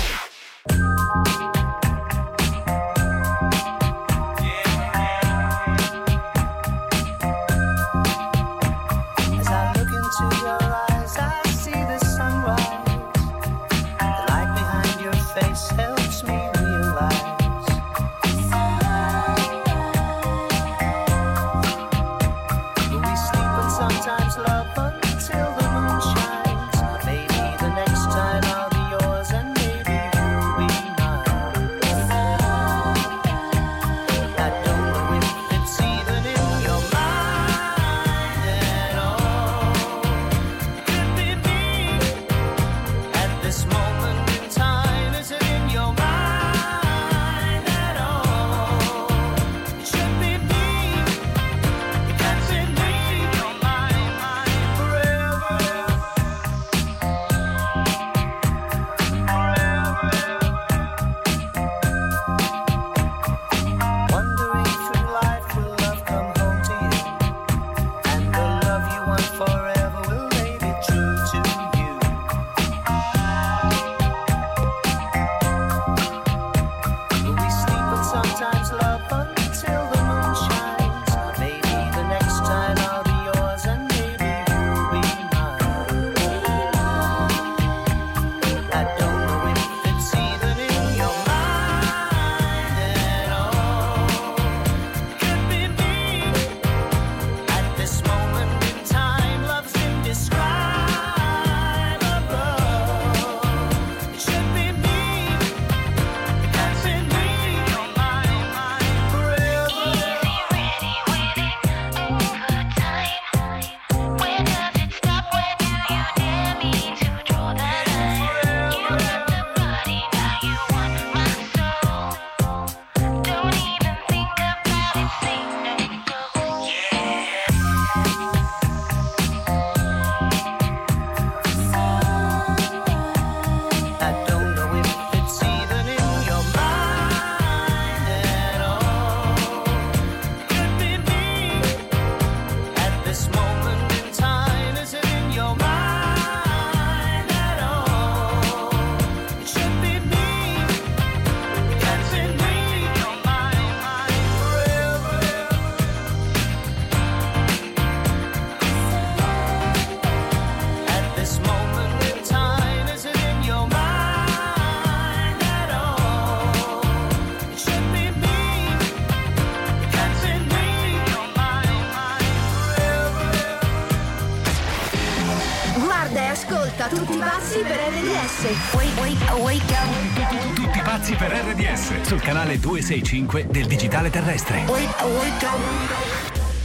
[182.14, 184.64] Sul canale 265 del digitale terrestre.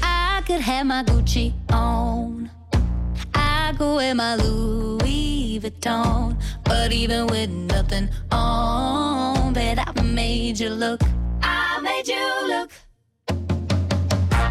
[0.01, 2.49] I could have my Gucci on.
[3.33, 6.37] I go wear my Louis Vuitton.
[6.63, 11.01] But even with nothing on, bet I made you look.
[11.41, 12.71] I made you look.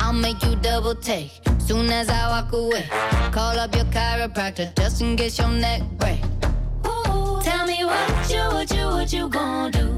[0.00, 2.88] I'll make you double take soon as I walk away.
[3.30, 6.18] Call up your chiropractor just in case your neck break.
[6.86, 9.97] Ooh, tell me what you, what you, what you gonna do?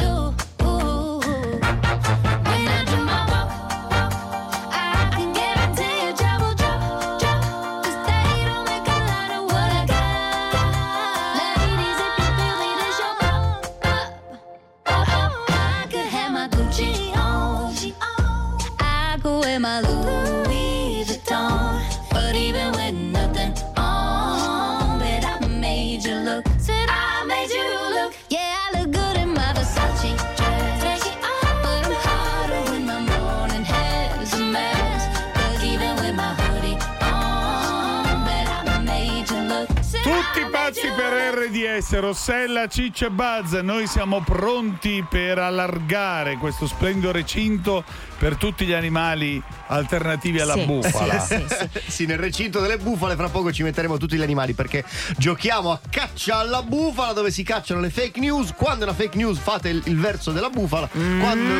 [41.81, 47.83] RDS, Rossella, Ciccia e Buzz, noi siamo pronti per allargare questo splendido recinto
[48.19, 50.65] per tutti gli animali alternativi alla Sì.
[50.65, 51.19] bufala.
[51.19, 51.43] Sì,
[51.87, 54.85] Sì, nel recinto delle bufale fra poco ci metteremo tutti gli animali perché
[55.17, 58.53] giochiamo a caccia alla bufala dove si cacciano le fake news.
[58.55, 60.87] Quando è una fake news fate il, il verso della bufala.
[60.87, 61.53] Quando,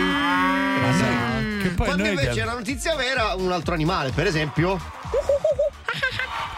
[0.90, 1.40] Esatto.
[1.62, 4.80] Che poi Quando noi invece abbiamo- è una notizia vera, un altro animale, per esempio.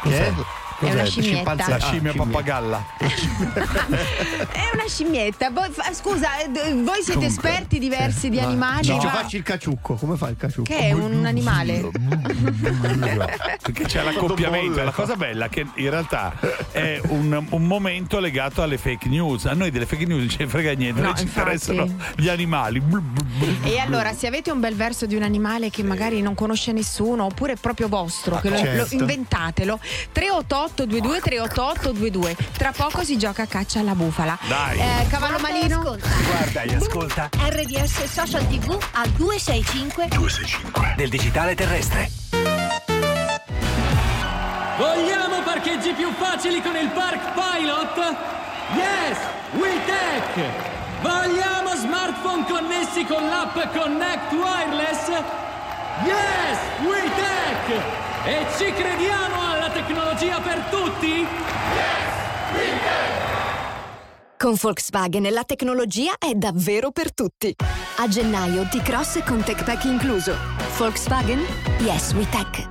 [0.04, 0.34] Che
[0.88, 0.90] è?
[0.90, 1.54] È una scimmietta.
[1.56, 2.86] La Ah, scimmia pappagalla.
[2.98, 5.50] È una scimmietta.
[5.50, 8.48] Voi- scusa, eh, d- voi siete Comunque, esperti diversi di No.
[8.48, 8.84] animali.
[8.86, 9.96] Ciccio, ma- facci il caciucco.
[9.96, 10.72] Come fa il caciucco?
[10.72, 11.90] Che è un animale?
[13.62, 14.84] Perché c'è l'accoppiamento.
[14.84, 16.34] La cosa bella è che in realtà
[16.72, 19.46] è un, un momento legato alle fake news.
[19.46, 21.40] A noi delle fake news non ce ne frega niente, a No, noi ci infatti.
[21.52, 22.82] interessano gli animali.
[23.64, 27.26] E allora, se avete un bel verso di un animale che magari non conosce nessuno,
[27.26, 28.96] oppure è proprio vostro, che lo, certo.
[28.96, 29.80] lo- inventatelo.
[30.12, 32.36] 388 22 388 22.
[32.58, 34.38] Tra poco si gioca a caccia alla bufala.
[34.48, 34.80] Dai.
[34.80, 35.82] Eh, cavallo malino?
[35.82, 42.10] Guarda e ascolta RDS Social TV al 265 265 del digitale terrestre.
[44.78, 48.16] Vogliamo parcheggi più facili con il Park Pilot?
[48.76, 49.18] Yes,
[49.52, 50.72] WeTech!
[51.02, 55.08] Vogliamo smartphone connessi con l'app Connect Wireless?
[56.06, 58.02] Yes, WeTech!
[58.26, 61.26] E ci crediamo alla tecnologia per tutti?
[64.38, 67.56] Con Volkswagen la tecnologia è davvero per tutti.
[67.98, 70.36] A gennaio T-Cross con Tech Pack incluso.
[70.78, 71.40] Volkswagen?
[71.80, 72.70] Yes, we tech.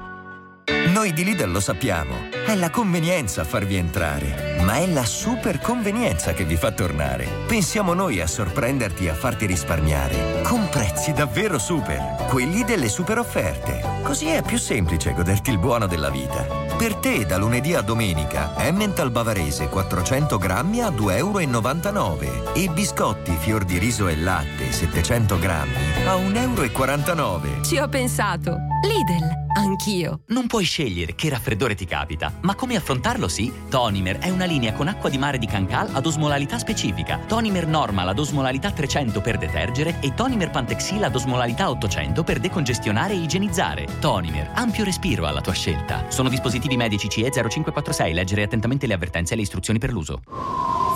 [0.92, 5.58] Noi di Lidl lo sappiamo, è la convenienza a farvi entrare, ma è la super
[5.58, 7.26] convenienza che vi fa tornare.
[7.46, 13.18] Pensiamo noi a sorprenderti e a farti risparmiare, con prezzi davvero super, quelli delle super
[13.18, 13.80] offerte.
[14.02, 16.44] Così è più semplice goderti il buono della vita.
[16.76, 23.34] Per te, da lunedì a domenica, Emmental bavarese 400 grammi a 2,99 euro e biscotti
[23.38, 25.74] fior di riso e latte 700 grammi
[26.06, 27.62] a 1,49 euro.
[27.64, 28.58] Ci ho pensato.
[28.82, 30.22] Lidl, anch'io.
[30.26, 30.81] Non puoi scegliere
[31.14, 33.52] che raffreddore ti capita, ma come affrontarlo sì?
[33.68, 37.20] Tonimer è una linea con acqua di mare di Cancal ad osmolarità specifica.
[37.26, 43.14] Tonimer Normal ad osmolarità 300 per detergere e Tonimer Pantexil ad osmolarità 800 per decongestionare
[43.14, 43.86] e igienizzare.
[44.00, 46.10] Tonimer, ampio respiro alla tua scelta.
[46.10, 48.12] Sono dispositivi medici CE 0546.
[48.12, 50.22] Leggere attentamente le avvertenze e le istruzioni per l'uso.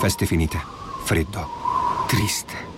[0.01, 0.59] Feste finite.
[1.05, 1.47] Freddo.
[2.07, 2.76] Triste.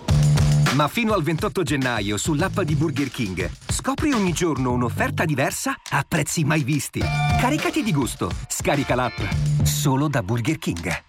[0.73, 3.49] Ma fino al 28 gennaio sull'app di Burger King
[3.79, 6.99] scopri ogni giorno un'offerta diversa a prezzi mai visti.
[6.99, 8.29] Caricati di gusto.
[8.47, 9.19] Scarica l'app.
[9.63, 11.08] Solo da Burger King.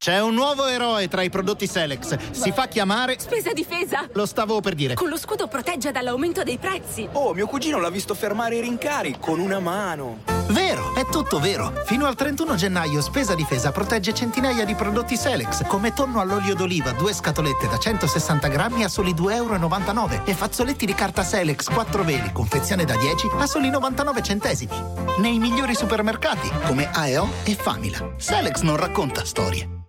[0.00, 2.30] C'è un nuovo eroe tra i prodotti Selex.
[2.30, 3.18] Si fa chiamare.
[3.18, 4.08] Spesa difesa!
[4.14, 4.94] Lo stavo per dire.
[4.94, 7.06] Con lo scudo protegge dall'aumento dei prezzi.
[7.12, 10.20] Oh, mio cugino l'ha visto fermare i rincari con una mano.
[10.48, 11.82] Vero, è tutto vero.
[11.84, 16.92] Fino al 31 gennaio Spesa Difesa protegge centinaia di prodotti Selex, come tonno all'olio d'oliva,
[16.92, 22.04] due scatolette da 160 grammi a soli 2,99 euro e fazzoletti di carta Selex 4
[22.04, 24.82] veli, confezione da 10 a soli 99 centesimi.
[25.18, 28.14] Nei migliori supermercati, come Aeon e Famila.
[28.16, 29.79] Selex non racconta storie.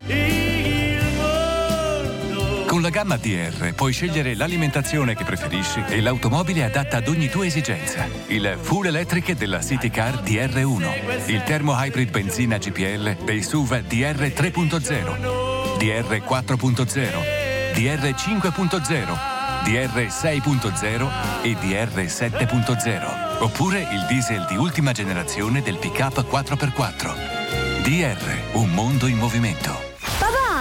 [2.71, 7.45] Con la gamma DR puoi scegliere l'alimentazione che preferisci e l'automobile adatta ad ogni tua
[7.45, 8.07] esigenza.
[8.27, 14.15] Il full electric della City Car DR1, il termo hybrid benzina GPL dei SUV DR
[14.15, 19.17] 3.0, DR 4.0, DR 5.0,
[19.63, 21.09] DR 6.0
[21.43, 23.43] e DR 7.0.
[23.43, 27.83] Oppure il diesel di ultima generazione del pick-up 4x4.
[27.83, 29.90] DR, un mondo in movimento.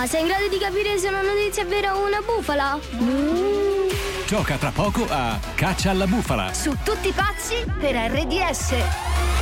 [0.07, 2.79] Sei in grado di capire se una notizia è vera o una bufala?
[4.27, 6.53] Gioca tra poco a Caccia alla bufala.
[6.55, 9.39] Su tutti i pazzi per RDS.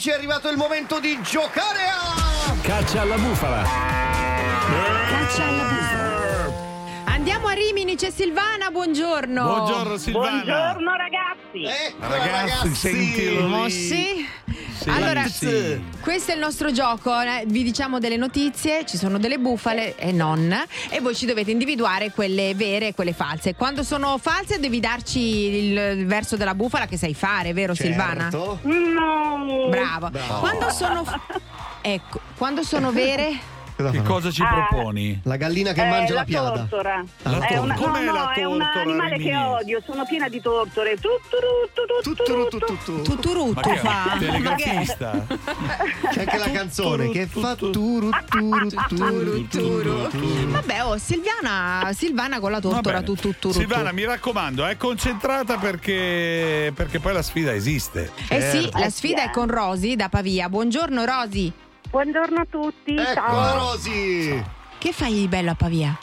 [0.00, 2.54] Amici, è arrivato il momento di giocare a...
[2.62, 3.62] Caccia alla bufala.
[5.08, 6.58] Caccia alla bufala.
[7.04, 9.44] Andiamo a Rimini, c'è Silvana, buongiorno.
[9.44, 10.30] Buongiorno, Silvana.
[10.42, 11.94] Buongiorno ragazzi.
[11.98, 13.46] Ragazzi, sentilo lì.
[13.46, 14.28] Mossi.
[14.88, 15.22] Allora,
[16.00, 17.18] questo è il nostro gioco.
[17.20, 17.44] eh.
[17.46, 20.54] Vi diciamo delle notizie, ci sono delle bufale e non,
[20.88, 23.54] e voi ci dovete individuare quelle vere e quelle false.
[23.54, 28.30] Quando sono false, devi darci il, verso della bufala che sai fare, vero Silvana?
[28.30, 28.58] Certo.
[28.62, 29.68] No.
[29.68, 30.10] Bravo.
[30.10, 30.38] Bravo.
[30.40, 31.04] Quando sono.
[31.82, 33.58] Ecco, quando sono vere.
[33.90, 34.66] Che cosa ci Ah.
[34.68, 35.20] proponi?
[35.24, 36.50] La gallina che Eh, mangia la, la piada.
[36.52, 37.04] tortora.
[37.22, 40.28] La È, una, no, Com'è no, la è un tortora, animale che odio, sono piena
[40.28, 40.96] di tortore.
[40.98, 42.58] Tutturuttu,
[43.76, 44.16] fa.
[44.18, 45.26] Telegrafista?
[46.12, 50.50] C'è anche la canzone che fa turu turu turu turu turu.
[50.50, 53.04] Vabbè, oh, Silvana, Silvana con la tortora Va
[61.90, 61.92] Eh.
[61.92, 62.94] Buongiorno a tutti.
[62.94, 63.58] Eccola Ciao.
[63.72, 64.44] Rosi!
[64.78, 65.98] Che fai di bello a Pavia?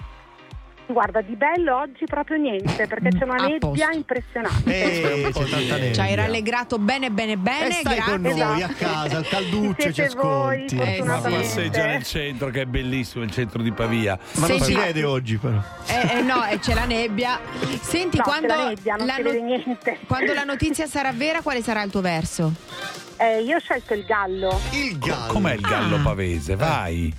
[0.90, 3.92] Guarda, di bello oggi proprio niente, perché c'è una A nebbia posto.
[3.94, 5.24] impressionante.
[5.26, 5.92] Eh, c'è.
[5.94, 8.12] Ci hai rallegrato bene bene E bene, stai grazie.
[8.14, 10.78] con noi a casa, al calduccio ci Siete voi, ascolti.
[10.78, 11.30] Eh, Ma sì.
[11.30, 14.18] passeggia nel centro, che è bellissimo il centro di Pavia.
[14.36, 15.60] Ma non Senti- si vede oggi però.
[15.88, 17.38] Eh, eh, no, e c'è la nebbia.
[17.82, 20.00] Senti, No, quando, la nebbia, non la si no- vede niente.
[20.08, 22.54] quando la notizia sarà vera, quale sarà il tuo verso?
[23.18, 24.59] Eh, io ho scelto il gallo.
[24.72, 25.34] Il gallo.
[25.34, 26.01] Com'è il gallo Ah.
[26.01, 26.55] pavese?
[26.55, 27.13] Vai.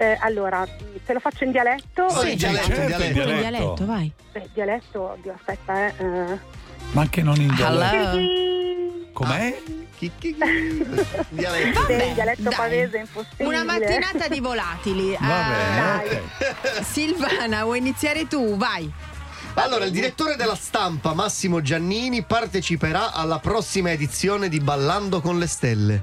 [0.00, 0.66] Eh, allora,
[1.04, 2.08] te lo faccio in dialetto?
[2.08, 3.04] Sì, Eh, dialetto, certo, dialetto.
[3.04, 3.74] in Pure in dialetto.
[3.74, 4.12] dialetto, vai.
[4.32, 5.94] eh, dialetto, oddio, aspetta, eh.
[5.98, 6.38] eh.
[6.92, 7.78] Ma anche non in Hello.
[7.78, 8.16] dialetto.
[8.16, 9.58] Chi- Com'è?
[9.98, 10.12] Chi-
[11.28, 11.80] Dialetto.
[11.80, 13.48] Sì, Vabbè, il dialetto pavese è impossibile.
[13.48, 15.16] Una mattinata di volatili.
[15.18, 16.20] Va Ah, bene, dai.
[16.78, 16.84] ok.
[16.84, 18.56] Silvana, vuoi iniziare tu?
[18.56, 18.90] Vai.
[19.62, 25.46] Allora, il direttore della stampa Massimo Giannini parteciperà alla prossima edizione di Ballando con le
[25.46, 26.02] stelle.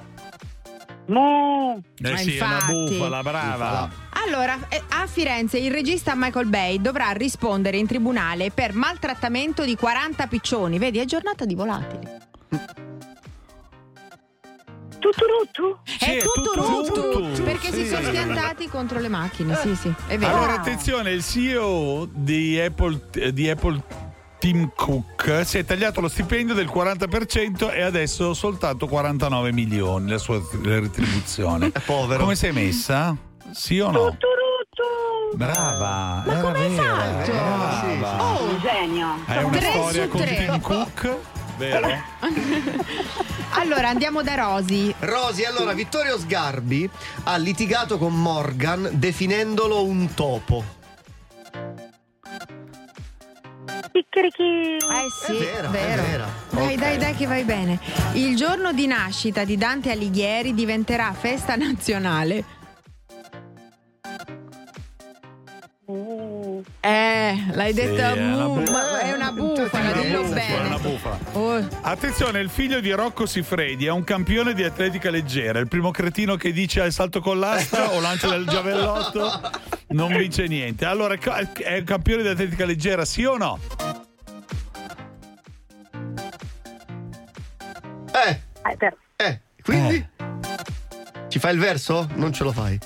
[1.07, 1.79] Mu.
[1.97, 2.73] Eh sì, è una infatti.
[2.73, 3.89] bufala, brava.
[4.25, 9.75] Allora, eh, a Firenze il regista Michael Bay dovrà rispondere in tribunale per maltrattamento di
[9.75, 10.77] 40 piccioni.
[10.77, 12.84] Vedi, è giornata di volatili.
[15.05, 15.77] Tutturuttu?
[15.83, 17.87] Sì, è è tutto tutto rotto rotto, perché si sì.
[17.89, 19.55] sono schiantati contro le macchine.
[19.57, 20.35] Sì, sì, è vero.
[20.35, 23.83] Allora, attenzione, il CEO di Apple, eh, di Apple
[24.39, 30.17] Tim Cook si è tagliato lo stipendio del 40% e adesso soltanto 49 milioni la
[30.17, 31.69] sua retribuzione.
[31.73, 32.21] È povero.
[32.21, 33.15] Come sei messa?
[33.51, 34.09] Sì o no?
[34.09, 35.35] Tutturuttu.
[35.35, 37.23] Brava, era vera.
[37.25, 38.23] Brava.
[38.23, 39.07] Oh, un genio.
[39.27, 40.23] È una storia con.
[40.25, 41.17] Tim Cook,
[41.57, 41.87] vero?
[43.57, 44.93] Allora andiamo da Rosi.
[44.99, 46.89] Rosi, allora Vittorio Sgarbi
[47.23, 50.63] ha litigato con Morgan definendolo un topo.
[53.93, 54.43] Chicchirichi.
[54.43, 56.01] Eh sì, È vera, è vero.
[56.03, 56.27] vera.
[56.49, 56.79] Dai, Ok.
[56.79, 57.79] dai, dai che vai bene.
[58.13, 62.43] Il giorno di nascita di Dante Alighieri diventerà festa nazionale.
[65.89, 66.24] Mm.
[66.79, 70.67] Eh, l'hai Sì, detta è bu- ma è una bufala, dillo bufala, bene.
[70.67, 71.17] una bufala.
[71.31, 75.57] Oh, Attenzione, il figlio di Rocco Sifredi è un campione di atletica leggera.
[75.57, 79.31] Il primo cretino che dice al salto con l'asta o lancia del giavellotto
[79.89, 80.85] non vince niente.
[80.85, 83.59] Allora, è un campione di atletica leggera, sì o no?
[88.13, 88.39] Eh,
[88.71, 90.07] Eh, per- eh, quindi?
[91.29, 92.07] Ci fai il verso?
[92.13, 92.79] Non ce lo fai.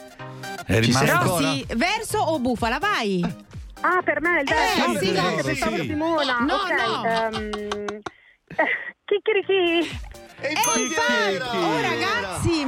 [0.65, 1.11] È rimasto.
[1.11, 1.47] ancora?
[1.49, 2.79] Rossi, verso o bufala?
[2.79, 3.47] Vai.
[3.81, 4.99] Ah, per me il Eh, verso.
[4.99, 5.81] sì, Scusate, sì, pensavo sì.
[5.83, 6.37] Simona.
[6.39, 7.03] No, ok, no.
[7.05, 7.49] ehm,
[8.55, 8.67] eh,
[9.05, 10.07] chicchirichi.
[10.41, 12.65] E Eh, infatti oh ragazzi,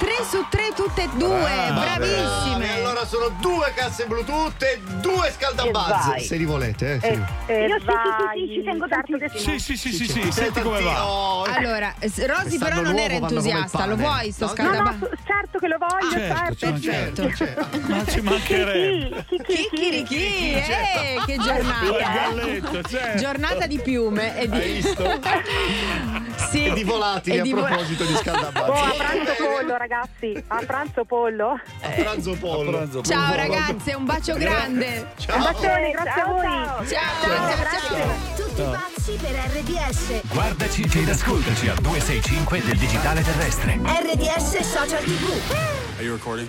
[0.00, 1.80] ma tre su tre tutte e due, Brava.
[1.96, 2.56] bravissime.
[2.66, 6.24] Bravi, allora sono due casse Bluetooth e due scaldabuzz.
[6.24, 7.00] Se li volete, eh.
[7.00, 7.22] Sì.
[7.46, 8.38] E, e Io sì, sì, vai.
[8.38, 9.58] sì, sì, ci tengo Certo che tantissimo.
[9.58, 11.06] Sì, sì, sì, sì, Sì, sì, sì, senti come va.
[11.06, 15.10] Oh, Allora, s- Rosy però non era entusiasta, lo vuoi sto No, No, no, scaldabuzz?
[15.26, 16.80] certo che lo voglio, Certo, certo.
[16.80, 17.22] certo.
[17.22, 17.80] Perfetto.
[17.88, 19.24] Ma ci mancherebbe.
[19.46, 22.82] Chicchirichi, eh, che Il giornata.
[22.88, 23.18] certo.
[23.18, 24.56] Giornata di piume e di...
[24.56, 25.02] Hai visto?
[26.50, 26.64] sì.
[26.66, 30.44] E di volatili E a di vo- proposito di Oh, a pranzo pollo, ragazzi.
[30.48, 31.50] A pranzo pollo.
[31.82, 32.70] A pranzo pollo.
[32.70, 33.36] pranzo Ciao pollo.
[33.36, 35.06] ragazze, un bacio grande.
[35.28, 36.42] Un bacione, grazie a voi.
[36.42, 38.14] Ciao, ciao, ciao.
[38.36, 40.20] Tutti pazzi per RDS.
[40.32, 43.78] Guardaci ed ascoltaci al 265 del digitale terrestre.
[43.82, 45.54] RDS Social TV.
[45.96, 46.48] Are you recording?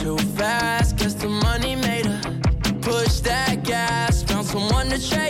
[0.00, 0.96] too fast.
[0.96, 2.20] Guess the money made her
[2.80, 4.22] push that gas.
[4.22, 5.29] Found someone to trade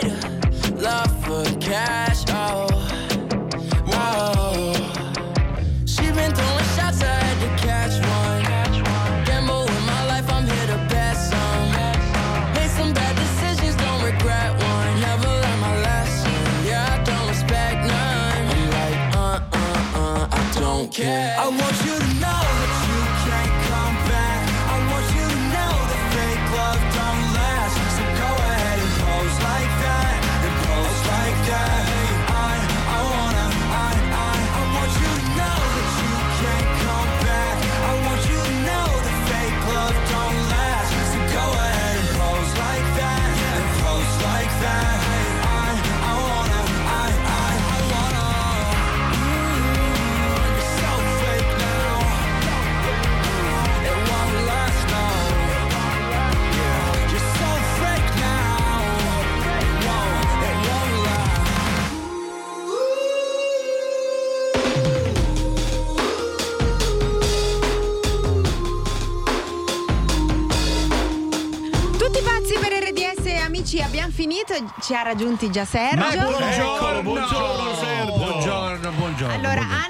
[73.83, 74.55] Abbiamo finito.
[74.81, 76.05] Ci ha raggiunti già Sergio.
[76.07, 78.13] Eccolo, buongiorno Sergio.
[78.17, 79.35] Buongiorno, buongiorno.
[79.35, 79.90] Allora, Anna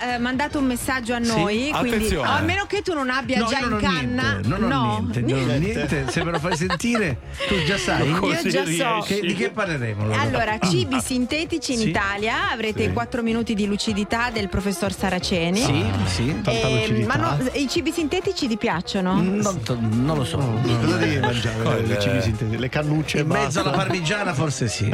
[0.00, 2.28] eh, mandato un messaggio a noi, quindi Attenzione.
[2.28, 4.22] a meno che tu non abbia No, già io in non ho canna.
[4.32, 6.04] niente, non ho no, niente, non ho niente.
[6.10, 8.08] Se me lo fai sentire, tu già sai.
[8.08, 9.04] Io già so.
[9.06, 10.02] Che- di che parleremo?
[10.04, 10.20] allora?
[10.20, 11.88] Allora, cibi sintetici in Sì.
[11.88, 12.92] Italia, avrete Sì.
[12.92, 15.60] 4 minuti di lucidità del professor Saraceni.
[15.60, 17.16] Sì, sì, tanta Eh, lucidità.
[17.18, 19.14] ma no, i cibi sintetici ti piacciono?
[19.14, 20.36] Non, non lo so.
[20.38, 21.82] Cosa devi mangiare?
[21.86, 23.60] Le cibi sintetici, le cannucce e In mezzo basta.
[23.60, 24.88] alla parmigiana forse sì.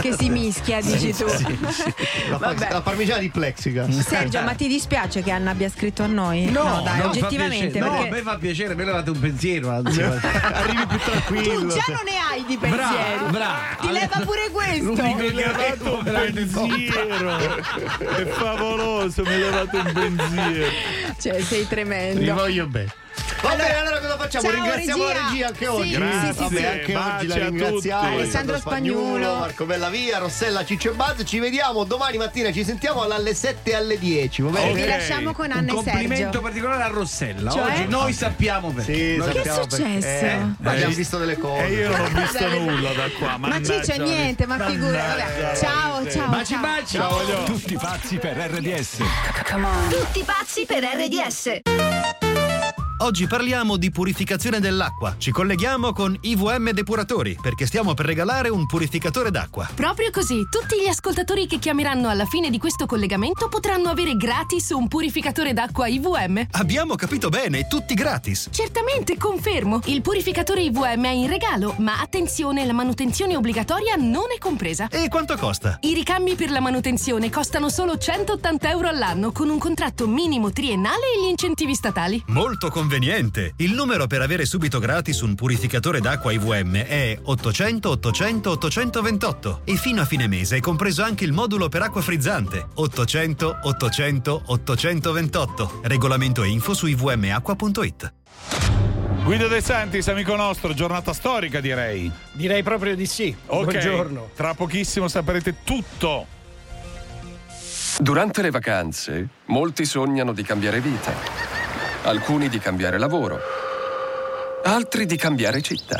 [0.00, 1.24] Che si mischia, dici tu.
[1.24, 2.68] La, par- Vabbè.
[2.70, 3.30] la parmigiana di
[3.64, 4.06] plexigas.
[4.06, 6.50] Sergio, ma ti dispiace che Anna abbia scritto a noi?
[6.50, 7.78] No, dai, no, oggettivamente.
[7.78, 7.90] fa piacere.
[7.90, 9.70] No, perché a me fa piacere, me levate un pensiero.
[9.70, 11.60] Anzi, Arrivi più tranquillo.
[11.60, 13.30] tu già non ne hai di pensieri.
[13.30, 13.58] brava.
[13.80, 14.92] Ti leva pure questo.
[14.92, 17.36] Mi hai levato un pensiero.
[17.98, 20.70] È favoloso, mi hai levato un pensiero.
[21.18, 22.20] Cioè, sei tremendo.
[22.20, 22.92] Li voglio bene.
[23.42, 24.44] Va bene, allora cosa facciamo?
[24.44, 25.20] ciao, Ringraziamo regia.
[25.20, 25.92] la regia anche Sì, oggi.
[25.92, 26.64] sì, Vabbè, sì, sì.
[26.64, 27.74] anche oggi la Baci a ringraziamo.
[27.76, 27.90] tutti.
[27.90, 29.34] Alessandro Spagnuolo.
[29.38, 31.22] Marco Bellavia, Rossella Ciccio e Buzz.
[31.24, 34.42] Ci vediamo domani mattina, ci sentiamo alle 7 e alle 10.
[34.42, 34.70] Va bene?
[34.70, 36.40] E vi lasciamo con un Anna e complimento Sergio.
[36.40, 37.50] particolare a Rossella.
[37.50, 37.62] Cioè?
[37.72, 38.94] Oggi noi sappiamo perché.
[38.94, 40.24] Sì, Noi- Che è sappiamo perché- successo?
[40.24, 41.64] Eh, ma abbiamo visto delle cose.
[41.64, 43.36] E io non ho visto nulla da qua.
[43.38, 44.98] Ma Ciccio, la- niente, ma figura.
[45.16, 45.56] Vabbè.
[45.56, 46.28] Ciao, ciao.
[46.28, 46.60] Baci, ciao.
[46.60, 47.44] baci.
[47.44, 48.96] Tutti pazzi per RDS.
[49.90, 52.43] Tutti pazzi per RDS.
[53.04, 55.16] Oggi parliamo di purificazione dell'acqua.
[55.18, 59.68] Ci colleghiamo con IVM Depuratori perché stiamo per regalare un purificatore d'acqua.
[59.74, 64.70] Proprio così, tutti gli ascoltatori che chiameranno alla fine di questo collegamento potranno avere gratis
[64.70, 66.46] un purificatore d'acqua IVM.
[66.52, 68.48] Abbiamo capito bene, tutti gratis.
[68.50, 69.80] Certamente, confermo.
[69.84, 74.88] Il purificatore IVM è in regalo, ma attenzione, la manutenzione obbligatoria non è compresa.
[74.88, 75.76] E quanto costa?
[75.82, 81.12] I ricambi per la manutenzione costano solo 180 euro all'anno con un contratto minimo triennale
[81.14, 82.24] e gli incentivi statali.
[82.28, 82.92] Molto conveniente.
[83.56, 89.76] Il numero per avere subito gratis un purificatore d'acqua IVM è 800 800 828 e
[89.76, 95.80] fino a fine mese è compreso anche il modulo per acqua frizzante 800 800 828.
[95.84, 98.12] Regolamento e info su ivmacqua.it.
[99.24, 102.12] Guido De Santis, amico nostro, giornata storica direi.
[102.32, 103.34] Direi proprio di sì.
[103.46, 104.30] Ok, Buongiorno.
[104.34, 106.26] Tra pochissimo saprete tutto.
[107.98, 111.63] Durante le vacanze, molti sognano di cambiare vita.
[112.04, 113.40] Alcuni di cambiare lavoro.
[114.64, 115.98] Altri di cambiare città.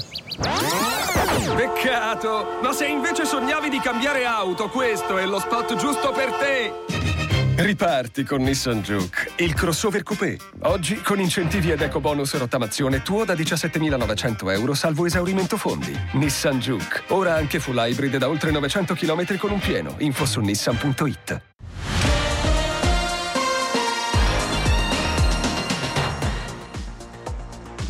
[1.56, 2.58] Peccato!
[2.62, 6.72] Ma se invece sognavi di cambiare auto, questo è lo spot giusto per te!
[7.56, 10.36] Riparti con Nissan Juke, il crossover coupé.
[10.64, 15.98] Oggi con incentivi ed eco bonus rottamazione tuo da 17.900 euro salvo esaurimento fondi.
[16.12, 19.94] Nissan Juke, ora anche full hybrid da oltre 900 km con un pieno.
[19.98, 21.53] Info su nissan.it.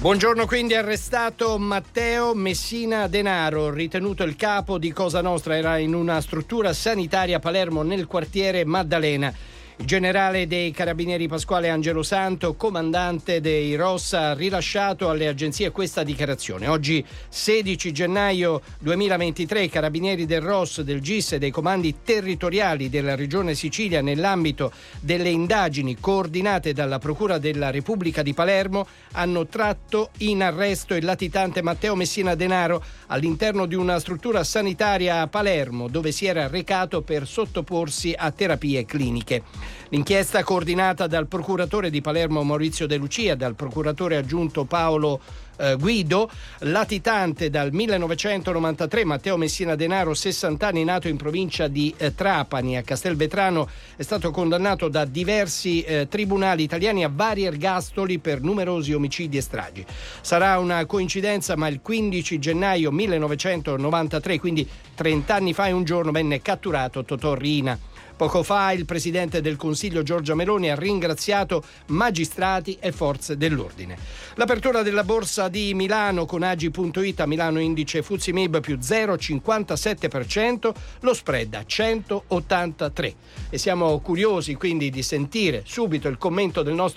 [0.04, 6.20] Buongiorno, quindi arrestato Matteo Messina Denaro, ritenuto il capo di Cosa Nostra, era in una
[6.20, 9.32] struttura sanitaria a Palermo nel quartiere Maddalena.
[9.76, 16.04] Il generale dei carabinieri Pasquale Angelo Santo, comandante dei ROS, ha rilasciato alle agenzie questa
[16.04, 16.68] dichiarazione.
[16.68, 23.16] Oggi 16 gennaio 2023 i carabinieri del ROS, del GIS e dei comandi territoriali della
[23.16, 24.70] regione Sicilia nell'ambito
[25.00, 31.62] delle indagini coordinate dalla Procura della Repubblica di Palermo hanno tratto in arresto il latitante
[31.62, 32.80] Matteo Messina Denaro
[33.14, 38.84] all'interno di una struttura sanitaria a Palermo dove si era recato per sottoporsi a terapie
[38.84, 39.42] cliniche.
[39.90, 45.20] L'inchiesta coordinata dal procuratore di Palermo Maurizio De Lucia dal procuratore aggiunto Paolo
[45.56, 46.30] eh, Guido,
[46.60, 52.82] latitante dal 1993, Matteo Messina Denaro, 60 anni, nato in provincia di eh, Trapani, a
[52.82, 59.36] Castelvetrano, è stato condannato da diversi eh, tribunali italiani a vari ergastoli per numerosi omicidi
[59.36, 59.84] e stragi.
[60.20, 66.10] Sarà una coincidenza, ma il 15 gennaio 1993, quindi 30 anni fa e un giorno,
[66.10, 67.78] venne catturato Totò Rina.
[68.16, 73.98] Poco fa il presidente del Consiglio Giorgia Meloni ha ringraziato magistrati e forze dell'ordine.
[74.34, 81.12] L'apertura della borsa di Milano con Agi.it a Milano indice Fuzzi Mib più 0,57%, lo
[81.12, 83.14] spread a 183.
[83.50, 86.92] E siamo curiosi quindi di sentire subito il commento del nostro